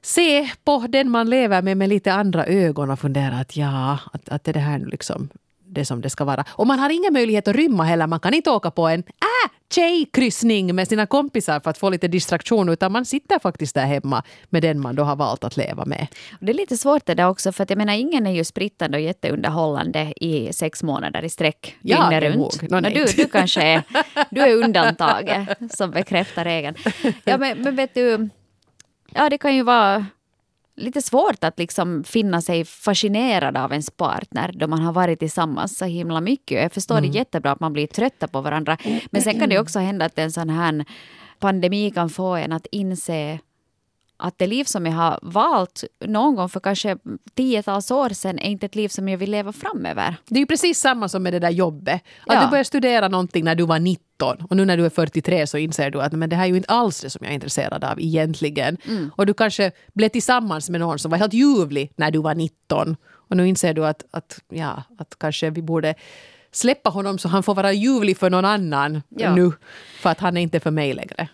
se 0.00 0.50
på 0.64 0.86
den 0.88 1.10
man 1.10 1.30
lever 1.30 1.62
med 1.62 1.76
med 1.76 1.88
lite 1.88 2.12
andra 2.12 2.46
ögon 2.46 2.90
och 2.90 2.98
fundera 2.98 3.34
att 3.34 3.56
ja, 3.56 3.98
att, 4.12 4.28
att 4.28 4.48
är 4.48 4.52
det 4.52 4.60
här 4.60 4.78
nu 4.78 4.86
liksom 4.86 5.28
det 5.76 5.84
som 5.84 6.00
det 6.00 6.10
ska 6.10 6.24
vara. 6.24 6.44
Och 6.48 6.66
man 6.66 6.78
har 6.78 6.90
ingen 6.90 7.12
möjlighet 7.12 7.48
att 7.48 7.56
rymma 7.56 7.84
heller. 7.84 8.06
Man 8.06 8.20
kan 8.20 8.34
inte 8.34 8.50
åka 8.50 8.70
på 8.70 8.88
en 8.88 9.00
äh, 9.00 9.50
tjejkryssning 9.74 10.74
med 10.74 10.88
sina 10.88 11.06
kompisar 11.06 11.60
för 11.60 11.70
att 11.70 11.78
få 11.78 11.90
lite 11.90 12.08
distraktion 12.08 12.68
utan 12.68 12.92
man 12.92 13.04
sitter 13.04 13.38
faktiskt 13.38 13.74
där 13.74 13.86
hemma 13.86 14.22
med 14.50 14.62
den 14.62 14.80
man 14.80 14.94
då 14.96 15.02
har 15.02 15.16
valt 15.16 15.44
att 15.44 15.56
leva 15.56 15.84
med. 15.84 16.06
Det 16.40 16.52
är 16.52 16.54
lite 16.54 16.76
svårt 16.76 17.06
det 17.06 17.14
där 17.14 17.28
också 17.28 17.52
för 17.52 17.62
att 17.62 17.70
jag 17.70 17.76
menar 17.76 17.94
ingen 17.94 18.26
är 18.26 18.32
ju 18.32 18.44
sprittande 18.44 18.98
och 18.98 19.02
jätteunderhållande 19.02 20.12
i 20.16 20.52
sex 20.52 20.82
månader 20.82 21.24
i 21.24 21.28
sträck 21.28 21.76
Jag 21.82 22.10
dygnet 22.10 22.34
runt. 22.34 22.70
nej. 22.70 22.94
du, 22.94 23.22
du 23.22 23.28
kanske 23.28 23.62
är, 23.62 23.82
du 24.30 24.40
är 24.40 24.54
undantaget 24.64 25.48
som 25.70 25.90
bekräftar 25.90 26.44
regeln. 26.44 26.76
Ja 27.24 27.38
men, 27.38 27.58
men 27.62 27.76
vet 27.76 27.94
du, 27.94 28.28
ja 29.14 29.30
det 29.30 29.38
kan 29.38 29.54
ju 29.56 29.62
vara 29.62 30.06
lite 30.76 31.02
svårt 31.02 31.44
att 31.44 31.58
liksom 31.58 32.04
finna 32.04 32.42
sig 32.42 32.64
fascinerad 32.64 33.56
av 33.56 33.72
ens 33.72 33.90
partner 33.90 34.52
då 34.54 34.66
man 34.66 34.82
har 34.82 34.92
varit 34.92 35.18
tillsammans 35.18 35.78
så 35.78 35.84
himla 35.84 36.20
mycket. 36.20 36.62
Jag 36.62 36.72
förstår 36.72 37.00
det 37.00 37.06
jättebra 37.06 37.52
att 37.52 37.60
man 37.60 37.72
blir 37.72 37.86
trötta 37.86 38.28
på 38.28 38.40
varandra. 38.40 38.76
Men 39.10 39.22
sen 39.22 39.40
kan 39.40 39.48
det 39.48 39.58
också 39.58 39.78
hända 39.78 40.04
att 40.04 40.18
en 40.18 40.32
sån 40.32 40.50
här 40.50 40.84
pandemi 41.38 41.90
kan 41.90 42.10
få 42.10 42.36
en 42.36 42.52
att 42.52 42.66
inse 42.66 43.38
att 44.16 44.38
det 44.38 44.46
liv 44.46 44.64
som 44.64 44.86
jag 44.86 44.92
har 44.92 45.18
valt 45.22 45.84
någon 46.04 46.34
gång 46.34 46.48
för 46.48 46.60
kanske 46.60 46.96
tiotals 47.34 47.90
år 47.90 48.08
sedan 48.08 48.38
är 48.38 48.48
inte 48.50 48.66
ett 48.66 48.74
liv 48.74 48.88
som 48.88 49.08
jag 49.08 49.18
vill 49.18 49.30
leva 49.30 49.52
framöver. 49.52 50.16
Det 50.28 50.34
är 50.34 50.40
ju 50.40 50.46
precis 50.46 50.78
samma 50.80 51.08
som 51.08 51.22
med 51.22 51.32
det 51.32 51.38
där 51.38 51.50
jobbet. 51.50 51.94
Att 52.26 52.34
Ja. 52.34 52.40
du 52.44 52.46
började 52.50 52.64
studera 52.64 53.08
någonting 53.08 53.44
när 53.44 53.54
du 53.54 53.66
var 53.66 53.78
19 53.78 54.36
och 54.50 54.56
nu 54.56 54.64
när 54.64 54.76
du 54.76 54.84
är 54.86 54.90
43 54.90 55.46
så 55.46 55.58
inser 55.58 55.90
du 55.90 56.02
att 56.02 56.12
men 56.12 56.28
det 56.30 56.36
här 56.36 56.44
är 56.44 56.48
ju 56.48 56.56
inte 56.56 56.68
alls 56.72 57.00
det 57.00 57.10
som 57.10 57.20
jag 57.24 57.30
är 57.30 57.34
intresserad 57.34 57.84
av 57.84 58.00
egentligen. 58.00 58.76
Och 59.16 59.26
du 59.26 59.34
kanske 59.34 59.70
blev 59.94 60.08
tillsammans 60.08 60.70
med 60.70 60.80
någon 60.80 60.98
som 60.98 61.10
var 61.10 61.18
helt 61.18 61.34
ljuvlig 61.34 61.92
när 61.96 62.10
du 62.10 62.18
var 62.18 62.34
19 62.34 62.96
och 63.28 63.36
nu 63.36 63.48
inser 63.48 63.74
du 63.74 63.86
att, 63.86 64.04
att, 64.10 64.38
ja, 64.48 64.82
att 64.98 65.14
kanske 65.18 65.50
vi 65.50 65.62
borde 65.62 65.94
släppa 66.52 66.90
honom 66.90 67.18
så 67.18 67.28
han 67.28 67.42
får 67.42 67.54
vara 67.54 67.72
ljuvlig 67.72 68.16
för 68.16 68.30
någon 68.30 68.44
annan 68.44 69.02
Ja. 69.08 69.34
nu 69.34 69.52
för 70.00 70.10
att 70.10 70.20
han 70.20 70.36
är 70.36 70.40
inte 70.40 70.60
för 70.60 70.70
mig 70.70 70.94
längre. 70.94 71.28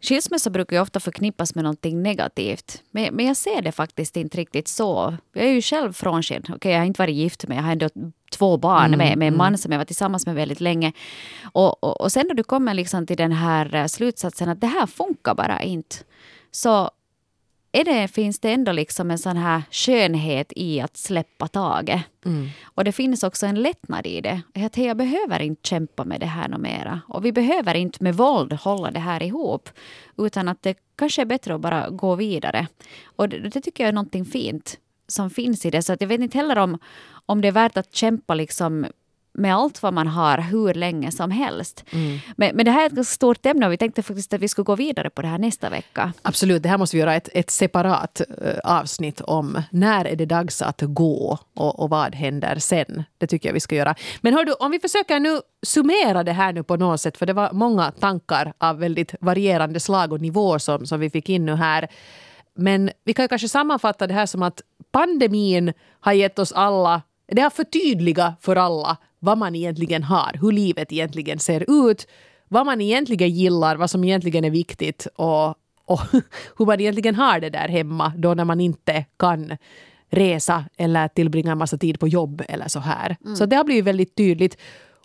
Skilsmässa 0.00 0.50
brukar 0.50 0.76
ju 0.76 0.82
ofta 0.82 1.00
förknippas 1.00 1.54
med 1.54 1.64
någonting 1.64 2.02
negativt. 2.02 2.82
Men, 2.90 3.14
men 3.14 3.26
jag 3.26 3.36
ser 3.36 3.62
det 3.62 3.72
faktiskt 3.72 4.16
inte 4.16 4.38
riktigt 4.38 4.68
så. 4.68 5.16
Jag 5.32 5.44
är 5.44 5.52
ju 5.52 5.62
själv 5.62 5.92
frånskild. 5.92 6.50
Okej, 6.54 6.72
jag 6.72 6.78
har 6.78 6.86
inte 6.86 7.02
varit 7.02 7.14
gift 7.14 7.48
med, 7.48 7.58
jag 7.58 7.62
har 7.62 7.72
ändå 7.72 7.88
två 8.32 8.56
barn 8.56 8.90
med, 8.90 9.18
med 9.18 9.28
en 9.28 9.36
man 9.36 9.58
som 9.58 9.72
jag 9.72 9.78
var 9.78 9.84
tillsammans 9.84 10.26
med 10.26 10.34
väldigt 10.34 10.60
länge. 10.60 10.92
Och, 11.52 11.84
och, 11.84 12.00
och 12.00 12.12
sen 12.12 12.26
när 12.28 12.34
du 12.34 12.42
kommer 12.42 12.74
liksom 12.74 13.06
till 13.06 13.16
den 13.16 13.32
här 13.32 13.74
eh, 13.74 13.86
slutsatsen 13.86 14.48
att 14.48 14.60
det 14.60 14.66
här 14.66 14.86
funkar 14.86 15.34
bara 15.34 15.62
inte. 15.62 15.96
Så 16.50 16.90
är 17.72 17.84
det, 17.84 18.08
finns 18.08 18.40
det 18.40 18.52
ändå 18.52 18.72
liksom 18.72 19.10
en 19.10 19.18
sån 19.18 19.36
här 19.36 19.62
skönhet 19.70 20.52
i 20.56 20.80
att 20.80 20.96
släppa 20.96 21.48
taget. 21.48 22.02
Och 22.64 22.84
det 22.84 22.92
finns 22.92 23.22
också 23.22 23.46
en 23.46 23.62
lättnad 23.62 24.06
i 24.06 24.20
det. 24.20 24.42
Att 24.54 24.76
jag 24.76 24.96
behöver 24.96 25.42
inte 25.42 25.68
kämpa 25.68 26.04
med 26.04 26.20
det 26.20 26.26
här 26.26 26.48
något 26.48 26.60
mera. 26.60 27.00
Och 27.08 27.24
vi 27.24 27.32
behöver 27.32 27.74
inte 27.74 28.04
med 28.04 28.14
våld 28.14 28.52
hålla 28.52 28.90
det 28.90 29.00
här 29.00 29.22
ihop. 29.22 29.68
Utan 30.18 30.48
att 30.48 30.62
det 30.62 30.74
kanske 30.96 31.22
är 31.22 31.26
bättre 31.26 31.54
att 31.54 31.60
bara 31.60 31.90
gå 31.90 32.14
vidare. 32.14 32.66
Och 33.04 33.28
det, 33.28 33.38
det 33.38 33.60
tycker 33.60 33.84
jag 33.84 33.88
är 33.88 33.92
någonting 33.92 34.24
fint 34.24 34.78
som 35.06 35.30
finns 35.30 35.66
i 35.66 35.70
det. 35.70 35.82
Så 35.82 35.92
att 35.92 36.00
jag 36.00 36.08
vet 36.08 36.20
inte 36.20 36.38
heller 36.38 36.58
om, 36.58 36.78
om 37.26 37.40
det 37.40 37.48
är 37.48 37.52
värt 37.52 37.76
att 37.76 37.94
kämpa 37.94 38.34
liksom 38.34 38.86
med 39.32 39.54
allt 39.54 39.82
vad 39.82 39.94
man 39.94 40.06
har 40.06 40.38
hur 40.38 40.74
länge 40.74 41.12
som 41.12 41.30
helst. 41.30 41.84
Men, 42.36 42.56
men 42.56 42.64
det 42.64 42.70
här 42.70 42.82
är 42.82 42.86
ett 42.86 42.92
ganska 42.92 43.14
stort 43.14 43.46
ämne 43.46 43.66
och 43.66 43.72
vi 43.72 43.76
tänkte 43.76 44.02
faktiskt 44.02 44.32
att 44.32 44.40
vi 44.40 44.48
skulle 44.48 44.64
gå 44.64 44.76
vidare 44.76 45.10
på 45.10 45.22
det 45.22 45.28
här 45.28 45.38
nästa 45.38 45.70
vecka. 45.70 46.12
Absolut, 46.22 46.62
det 46.62 46.68
här 46.68 46.78
måste 46.78 46.96
vi 46.96 47.00
göra 47.00 47.14
ett, 47.14 47.28
ett 47.32 47.50
separat 47.50 48.20
eh, 48.20 48.58
avsnitt 48.64 49.20
om. 49.20 49.62
När 49.70 50.04
är 50.04 50.16
det 50.16 50.26
dags 50.26 50.62
att 50.62 50.80
gå 50.82 51.38
och, 51.56 51.80
och 51.80 51.90
vad 51.90 52.14
händer 52.14 52.58
sen? 52.58 53.04
Det 53.18 53.26
tycker 53.26 53.48
jag 53.48 53.54
vi 53.54 53.60
ska 53.60 53.74
göra. 53.74 53.94
Men 54.20 54.34
hör 54.34 54.44
du, 54.44 54.52
om 54.52 54.70
vi 54.70 54.80
försöker 54.80 55.20
nu 55.20 55.40
summera 55.62 56.24
det 56.24 56.32
här 56.32 56.52
nu 56.52 56.62
på 56.62 56.76
något 56.76 57.00
sätt, 57.00 57.16
för 57.16 57.26
det 57.26 57.32
var 57.32 57.52
många 57.52 57.90
tankar 57.90 58.52
av 58.58 58.78
väldigt 58.78 59.14
varierande 59.20 59.80
slag 59.80 60.12
och 60.12 60.20
nivå 60.20 60.58
som, 60.58 60.86
som 60.86 61.00
vi 61.00 61.10
fick 61.10 61.28
in 61.28 61.46
nu 61.46 61.54
här. 61.54 61.88
Men 62.54 62.90
vi 63.04 63.14
kan 63.14 63.24
ju 63.24 63.28
kanske 63.28 63.48
sammanfatta 63.48 64.06
det 64.06 64.14
här 64.14 64.26
som 64.26 64.42
att 64.42 64.62
pandemin 64.92 65.72
har 66.00 66.12
gett 66.12 66.38
oss 66.38 66.52
alla, 66.52 67.02
det 67.30 67.42
har 67.42 67.50
förtydligat 67.50 68.34
för 68.40 68.56
alla 68.56 68.96
vad 69.18 69.38
man 69.38 69.54
egentligen 69.54 70.02
har, 70.02 70.38
hur 70.40 70.52
livet 70.52 70.92
egentligen 70.92 71.38
ser 71.38 71.88
ut, 71.88 72.06
vad 72.48 72.66
man 72.66 72.80
egentligen 72.80 73.30
gillar, 73.30 73.76
vad 73.76 73.90
som 73.90 74.04
egentligen 74.04 74.44
är 74.44 74.50
viktigt 74.50 75.06
och, 75.16 75.48
och 75.84 76.00
hur 76.58 76.66
man 76.66 76.80
egentligen 76.80 77.14
har 77.14 77.40
det 77.40 77.50
där 77.50 77.68
hemma 77.68 78.12
då 78.16 78.34
när 78.34 78.44
man 78.44 78.60
inte 78.60 79.04
kan 79.18 79.56
resa 80.10 80.64
eller 80.76 81.08
tillbringa 81.08 81.52
en 81.52 81.58
massa 81.58 81.78
tid 81.78 82.00
på 82.00 82.08
jobb 82.08 82.42
eller 82.48 82.68
så 82.68 82.80
här. 82.80 83.16
Så 83.36 83.46
det 83.46 83.56
har 83.56 83.64
blivit 83.64 83.84
väldigt 83.84 84.16
tydligt. 84.16 84.56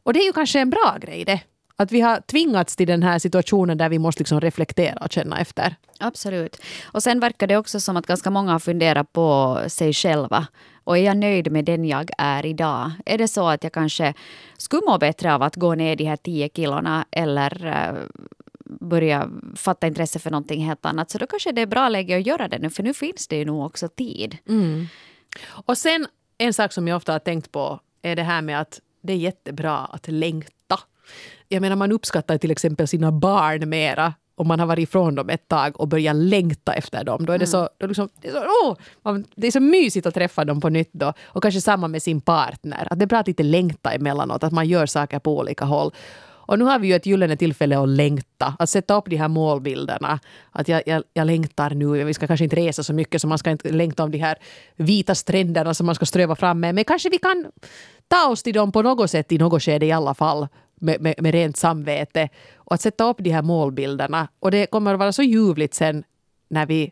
Och 0.04 0.14
det 0.14 0.20
är 0.20 0.26
ju 0.26 0.34
kanske 0.34 0.60
en 0.60 0.70
bra 0.70 0.98
grej 1.02 1.26
det. 1.26 1.40
Att 1.78 1.92
vi 1.92 2.02
har 2.02 2.22
tvingats 2.22 2.76
till 2.76 2.88
den 2.88 3.04
här 3.04 3.20
situationen 3.20 3.78
där 3.78 3.90
vi 3.90 4.00
måste 4.00 4.22
liksom 4.22 4.42
reflektera 4.42 4.98
och 5.02 5.12
känna 5.12 5.40
efter. 5.40 5.76
Absolut. 6.00 6.62
Och 6.86 7.04
sen 7.04 7.20
verkar 7.20 7.48
det 7.48 7.58
också 7.58 7.80
som 7.80 7.98
att 7.98 8.08
ganska 8.08 8.30
många 8.30 8.52
har 8.52 8.60
funderat 8.60 9.14
på 9.14 9.60
sig 9.68 9.94
själva. 9.94 10.48
Och 10.84 10.98
är 10.98 11.02
jag 11.02 11.18
nöjd 11.18 11.52
med 11.52 11.66
den 11.66 11.86
jag 11.86 12.10
är 12.18 12.46
idag? 12.46 12.92
Är 13.06 13.18
det 13.18 13.28
så 13.28 13.48
att 13.48 13.64
jag 13.64 13.74
kanske 13.74 14.14
skulle 14.58 14.82
må 14.86 14.98
bättre 14.98 15.34
av 15.34 15.42
att 15.44 15.56
gå 15.56 15.76
ner 15.76 15.96
de 15.96 16.04
här 16.04 16.16
10 16.16 16.50
kilorna 16.50 17.06
eller 17.12 17.66
eh, 17.66 18.02
börja 18.66 19.30
fatta 19.56 19.88
intresse 19.88 20.20
för 20.20 20.32
någonting 20.32 20.66
helt 20.66 20.86
annat? 20.86 21.12
Så 21.12 21.18
då 21.18 21.28
kanske 21.28 21.52
det 21.52 21.62
är 21.62 21.66
bra 21.66 21.90
läge 21.90 22.18
att 22.18 22.26
göra 22.26 22.48
det 22.48 22.60
nu, 22.60 22.70
för 22.70 22.84
nu 22.84 22.94
finns 22.94 23.28
det 23.28 23.36
ju 23.36 23.46
nog 23.46 23.66
också 23.66 23.88
tid. 23.88 24.38
Och 25.48 25.78
sen 25.78 26.08
en 26.38 26.54
sak 26.54 26.74
som 26.74 26.88
jag 26.88 26.98
ofta 26.98 27.12
har 27.12 27.20
tänkt 27.20 27.52
på 27.52 27.80
är 28.02 28.16
det 28.16 28.24
här 28.24 28.42
med 28.42 28.62
att 28.62 28.82
det 29.02 29.14
är 29.14 29.18
jättebra 29.18 29.78
att 29.78 30.08
längta. 30.08 30.80
Jag 31.48 31.62
menar 31.62 31.76
man 31.76 31.92
uppskattar 31.92 32.38
till 32.38 32.52
exempel 32.52 32.88
sina 32.88 33.12
barn 33.12 33.70
mera 33.70 34.14
om 34.36 34.48
man 34.48 34.60
har 34.60 34.68
varit 34.68 34.84
ifrån 34.90 35.16
dem 35.16 35.30
ett 35.30 35.48
tag 35.48 35.80
och 35.80 35.88
börjar 35.88 36.14
längta 36.14 36.74
efter 36.74 37.04
dem. 37.04 37.26
Då 37.26 37.34
är 37.34 37.38
det 37.38 37.48
så, 37.48 37.70
då 37.78 37.88
liksom, 37.88 38.10
det, 38.22 38.28
är 38.28 38.32
så 38.32 38.46
åh, 38.64 38.76
man, 39.04 39.26
det 39.36 39.48
är 39.48 39.52
så 39.52 39.60
mysigt 39.60 40.06
att 40.06 40.14
träffa 40.14 40.46
dem 40.46 40.62
på 40.62 40.70
nytt 40.70 40.90
då. 40.94 41.14
Och 41.24 41.42
kanske 41.42 41.62
samma 41.62 41.88
med 41.88 42.02
sin 42.02 42.22
partner. 42.22 42.88
Att 42.92 43.00
det 43.00 43.06
är 43.06 43.08
bra 43.08 43.20
att 43.20 43.28
lite 43.28 43.44
längta 43.44 43.92
emellanåt, 43.92 44.44
att 44.44 44.54
man 44.54 44.68
gör 44.68 44.86
saker 44.86 45.20
på 45.20 45.38
olika 45.38 45.66
håll. 45.66 45.92
Och 46.48 46.60
nu 46.60 46.66
har 46.66 46.80
vi 46.80 46.88
ju 46.88 46.94
ett 46.94 47.06
gyllene 47.06 47.38
tillfälle 47.38 47.80
att 47.80 47.90
längta, 47.90 48.56
att 48.60 48.70
sätta 48.70 48.98
upp 48.98 49.10
de 49.10 49.16
här 49.16 49.28
målbilderna. 49.28 50.20
Att 50.52 50.68
jag, 50.68 50.84
jag, 50.86 51.04
jag 51.14 51.28
längtar 51.28 51.70
nu, 51.70 52.04
vi 52.04 52.14
ska 52.14 52.28
kanske 52.28 52.44
inte 52.44 52.56
resa 52.56 52.84
så 52.84 52.94
mycket 52.94 53.22
så 53.22 53.28
man 53.28 53.38
ska 53.38 53.52
inte 53.52 53.72
längta 53.72 54.04
om 54.04 54.12
de 54.12 54.18
här 54.18 54.38
vita 54.76 55.16
stränderna 55.16 55.74
som 55.74 55.86
man 55.86 55.96
ska 55.96 56.06
ströva 56.06 56.36
fram 56.36 56.60
med. 56.60 56.76
Men 56.76 56.84
kanske 56.84 57.10
vi 57.10 57.18
kan 57.18 57.46
ta 58.08 58.30
oss 58.30 58.44
till 58.44 58.54
dem 58.54 58.72
på 58.72 58.82
något 58.82 59.12
sätt 59.12 59.32
i 59.32 59.38
något 59.38 59.64
skede 59.64 59.86
i 59.86 59.92
alla 59.92 60.14
fall. 60.14 60.48
Med, 60.76 61.02
med, 61.02 61.16
med 61.22 61.34
rent 61.34 61.58
samvete. 61.58 62.30
Och 62.56 62.74
att 62.74 62.82
sätta 62.82 63.10
upp 63.10 63.18
de 63.20 63.30
här 63.30 63.42
målbilderna. 63.42 64.28
Och 64.40 64.52
det 64.52 64.66
kommer 64.66 64.94
att 64.94 65.00
vara 65.00 65.12
så 65.12 65.24
ljuvligt 65.24 65.74
sen 65.74 66.04
när 66.48 66.66
vi 66.66 66.92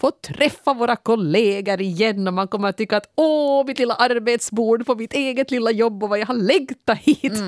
får 0.00 0.10
träffa 0.10 0.74
våra 0.74 0.96
kollegor 0.96 1.80
igen 1.80 2.26
och 2.26 2.34
man 2.34 2.48
kommer 2.48 2.68
att 2.68 2.76
tycka 2.76 2.96
att 2.96 3.12
åh, 3.14 3.66
mitt 3.66 3.78
lilla 3.78 3.94
arbetsbord 3.94 4.86
på 4.86 4.94
mitt 4.94 5.12
eget 5.12 5.50
lilla 5.50 5.70
jobb 5.70 6.02
och 6.02 6.08
vad 6.08 6.18
jag 6.18 6.26
har 6.26 6.34
längtat 6.34 6.98
hit. 6.98 7.32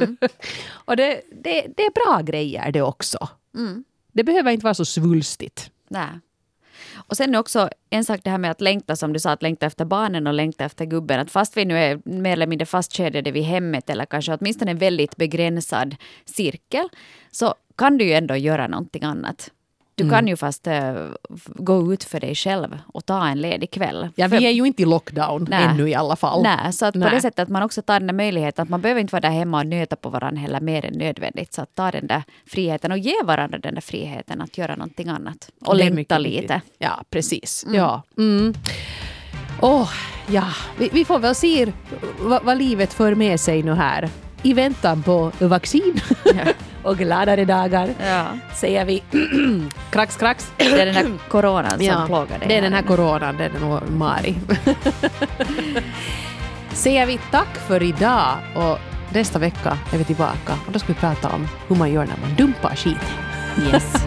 och 0.67 0.97
det, 0.97 1.23
det, 1.43 1.67
det 1.77 1.83
är 1.83 2.05
bra 2.05 2.21
grejer 2.23 2.73
det 2.73 2.83
också. 2.83 3.29
Det 4.13 4.25
behöver 4.25 4.51
inte 4.51 4.65
vara 4.65 4.75
så 4.75 4.85
svulstigt. 4.85 5.71
Nej. 5.89 6.09
Och 7.07 7.17
sen 7.17 7.35
också 7.35 7.69
en 7.91 8.05
sak 8.05 8.21
det 8.25 8.31
här 8.31 8.39
med 8.39 8.51
att 8.51 8.61
längta, 8.61 8.97
som 8.97 9.13
du 9.13 9.21
sa, 9.21 9.31
att 9.31 9.43
längta 9.43 9.67
efter 9.67 9.85
barnen 9.85 10.27
och 10.27 10.35
längta 10.35 10.65
efter 10.65 10.85
gubben. 10.85 11.21
Att 11.21 11.31
fast 11.31 11.57
vi 11.57 11.65
nu 11.65 11.79
är 11.79 12.01
mer 12.05 12.33
eller 12.33 12.47
mindre 12.47 12.67
fastkedjade 12.67 13.31
vid 13.31 13.43
hemmet 13.43 13.91
eller 13.91 14.05
kanske 14.07 14.35
åtminstone 14.35 14.71
en 14.71 14.79
väldigt 14.79 15.17
begränsad 15.17 15.97
cirkel 16.25 16.89
så 17.31 17.55
kan 17.77 17.99
du 17.99 18.05
ju 18.05 18.13
ändå 18.13 18.37
göra 18.37 18.67
någonting 18.67 19.03
annat. 19.03 19.51
Du 19.97 20.11
kan 20.11 20.29
ju 20.29 20.37
fast 20.37 20.67
äh, 20.67 20.95
gå 21.47 21.93
ut 21.93 22.05
för 22.05 22.21
dig 22.21 22.35
själv 22.35 22.79
och 22.87 23.07
ta 23.07 23.27
en 23.27 23.41
ledig 23.41 23.71
kväll. 23.71 24.09
Ja, 24.15 24.29
för, 24.29 24.39
vi 24.39 24.47
är 24.47 24.51
ju 24.51 24.67
inte 24.67 24.83
i 24.83 24.85
lockdown 24.85 25.47
Nej. 25.51 25.65
ännu 25.65 25.89
i 25.89 25.95
alla 25.95 26.17
fall. 26.17 26.43
Nej, 26.43 26.73
så 26.73 26.87
att 26.87 26.95
Nej. 26.95 27.09
på 27.09 27.15
det 27.15 27.21
sättet 27.21 27.39
att 27.39 27.49
man 27.49 27.63
också 27.63 27.83
tar 27.83 28.01
den 28.01 28.07
där 28.07 28.15
möjligheten 28.15 28.63
att 28.63 28.69
man 28.69 28.81
behöver 28.81 29.01
inte 29.01 29.13
vara 29.13 29.21
där 29.21 29.31
hemma 29.31 29.59
och 29.59 29.67
nöta 29.67 29.97
på 29.97 30.09
varandra 30.09 30.41
heller 30.41 30.61
mer 30.61 30.85
än 30.85 30.93
nödvändigt. 30.93 31.55
Så 31.55 31.63
att 31.63 31.75
ta 31.75 31.91
den 31.91 32.07
där 32.07 32.23
friheten 32.47 32.93
och 32.93 32.99
ge 32.99 33.15
varandra 33.25 33.59
den 33.59 33.75
där 33.75 33.81
friheten 33.81 34.41
att 34.41 34.59
göra 34.59 34.77
någonting 34.77 35.09
annat. 35.09 35.51
Och 35.65 35.77
längta 35.77 35.95
mycket 35.95 36.21
lite. 36.21 36.41
viktigt. 36.55 36.75
Ja, 36.79 37.05
precis. 37.11 37.67
Ja. 37.69 38.03
Mm. 38.19 38.55
Åh, 39.61 39.91
ja. 40.27 40.45
Vi, 40.79 40.89
vi 40.93 41.05
får 41.05 41.19
väl 41.19 41.35
se 41.35 41.73
vad, 42.21 42.45
vad 42.45 42.59
livet 42.59 42.93
för 42.93 43.15
med 43.15 43.41
sig 43.41 43.63
nu 43.63 43.73
här. 43.73 44.09
I 44.43 44.53
väntan 44.53 45.03
på 45.03 45.33
vaccin 45.39 46.01
och 46.85 46.99
gladare 46.99 47.45
dagar 47.45 47.89
Ja. 47.99 48.25
säger 48.55 48.85
vi 48.85 49.03
krax, 49.91 50.17
krax. 50.17 50.53
Det 50.57 50.65
är 50.81 50.87
den 50.87 50.95
här 50.95 51.13
coronan 51.29 51.71
som 51.71 52.07
plågar 52.07 52.39
dig. 52.39 52.49
Det 52.49 52.57
är 52.57 52.63
den 52.63 52.73
här 52.73 52.83
coronan, 52.83 53.37
det 53.37 53.45
är 53.45 53.51
nog 53.61 53.91
Mari. 53.91 54.35
säger 56.73 57.07
vi 57.07 57.19
tack 57.31 57.57
för 57.69 57.83
idag 57.83 58.37
och 58.55 58.79
nästa 59.13 59.39
vecka 59.39 59.79
är 59.93 59.99
vi 59.99 60.05
tillbaka 60.05 60.53
och 60.67 60.73
då 60.73 60.79
ska 60.79 60.89
vi 60.89 60.95
prata 60.95 61.29
om 61.29 61.49
hur 61.69 61.77
man 61.77 61.93
gör 61.93 62.07
när 62.07 62.17
man 62.27 62.35
dumpar 62.37 62.75
skiten. 62.77 63.01
Yes. 63.73 63.95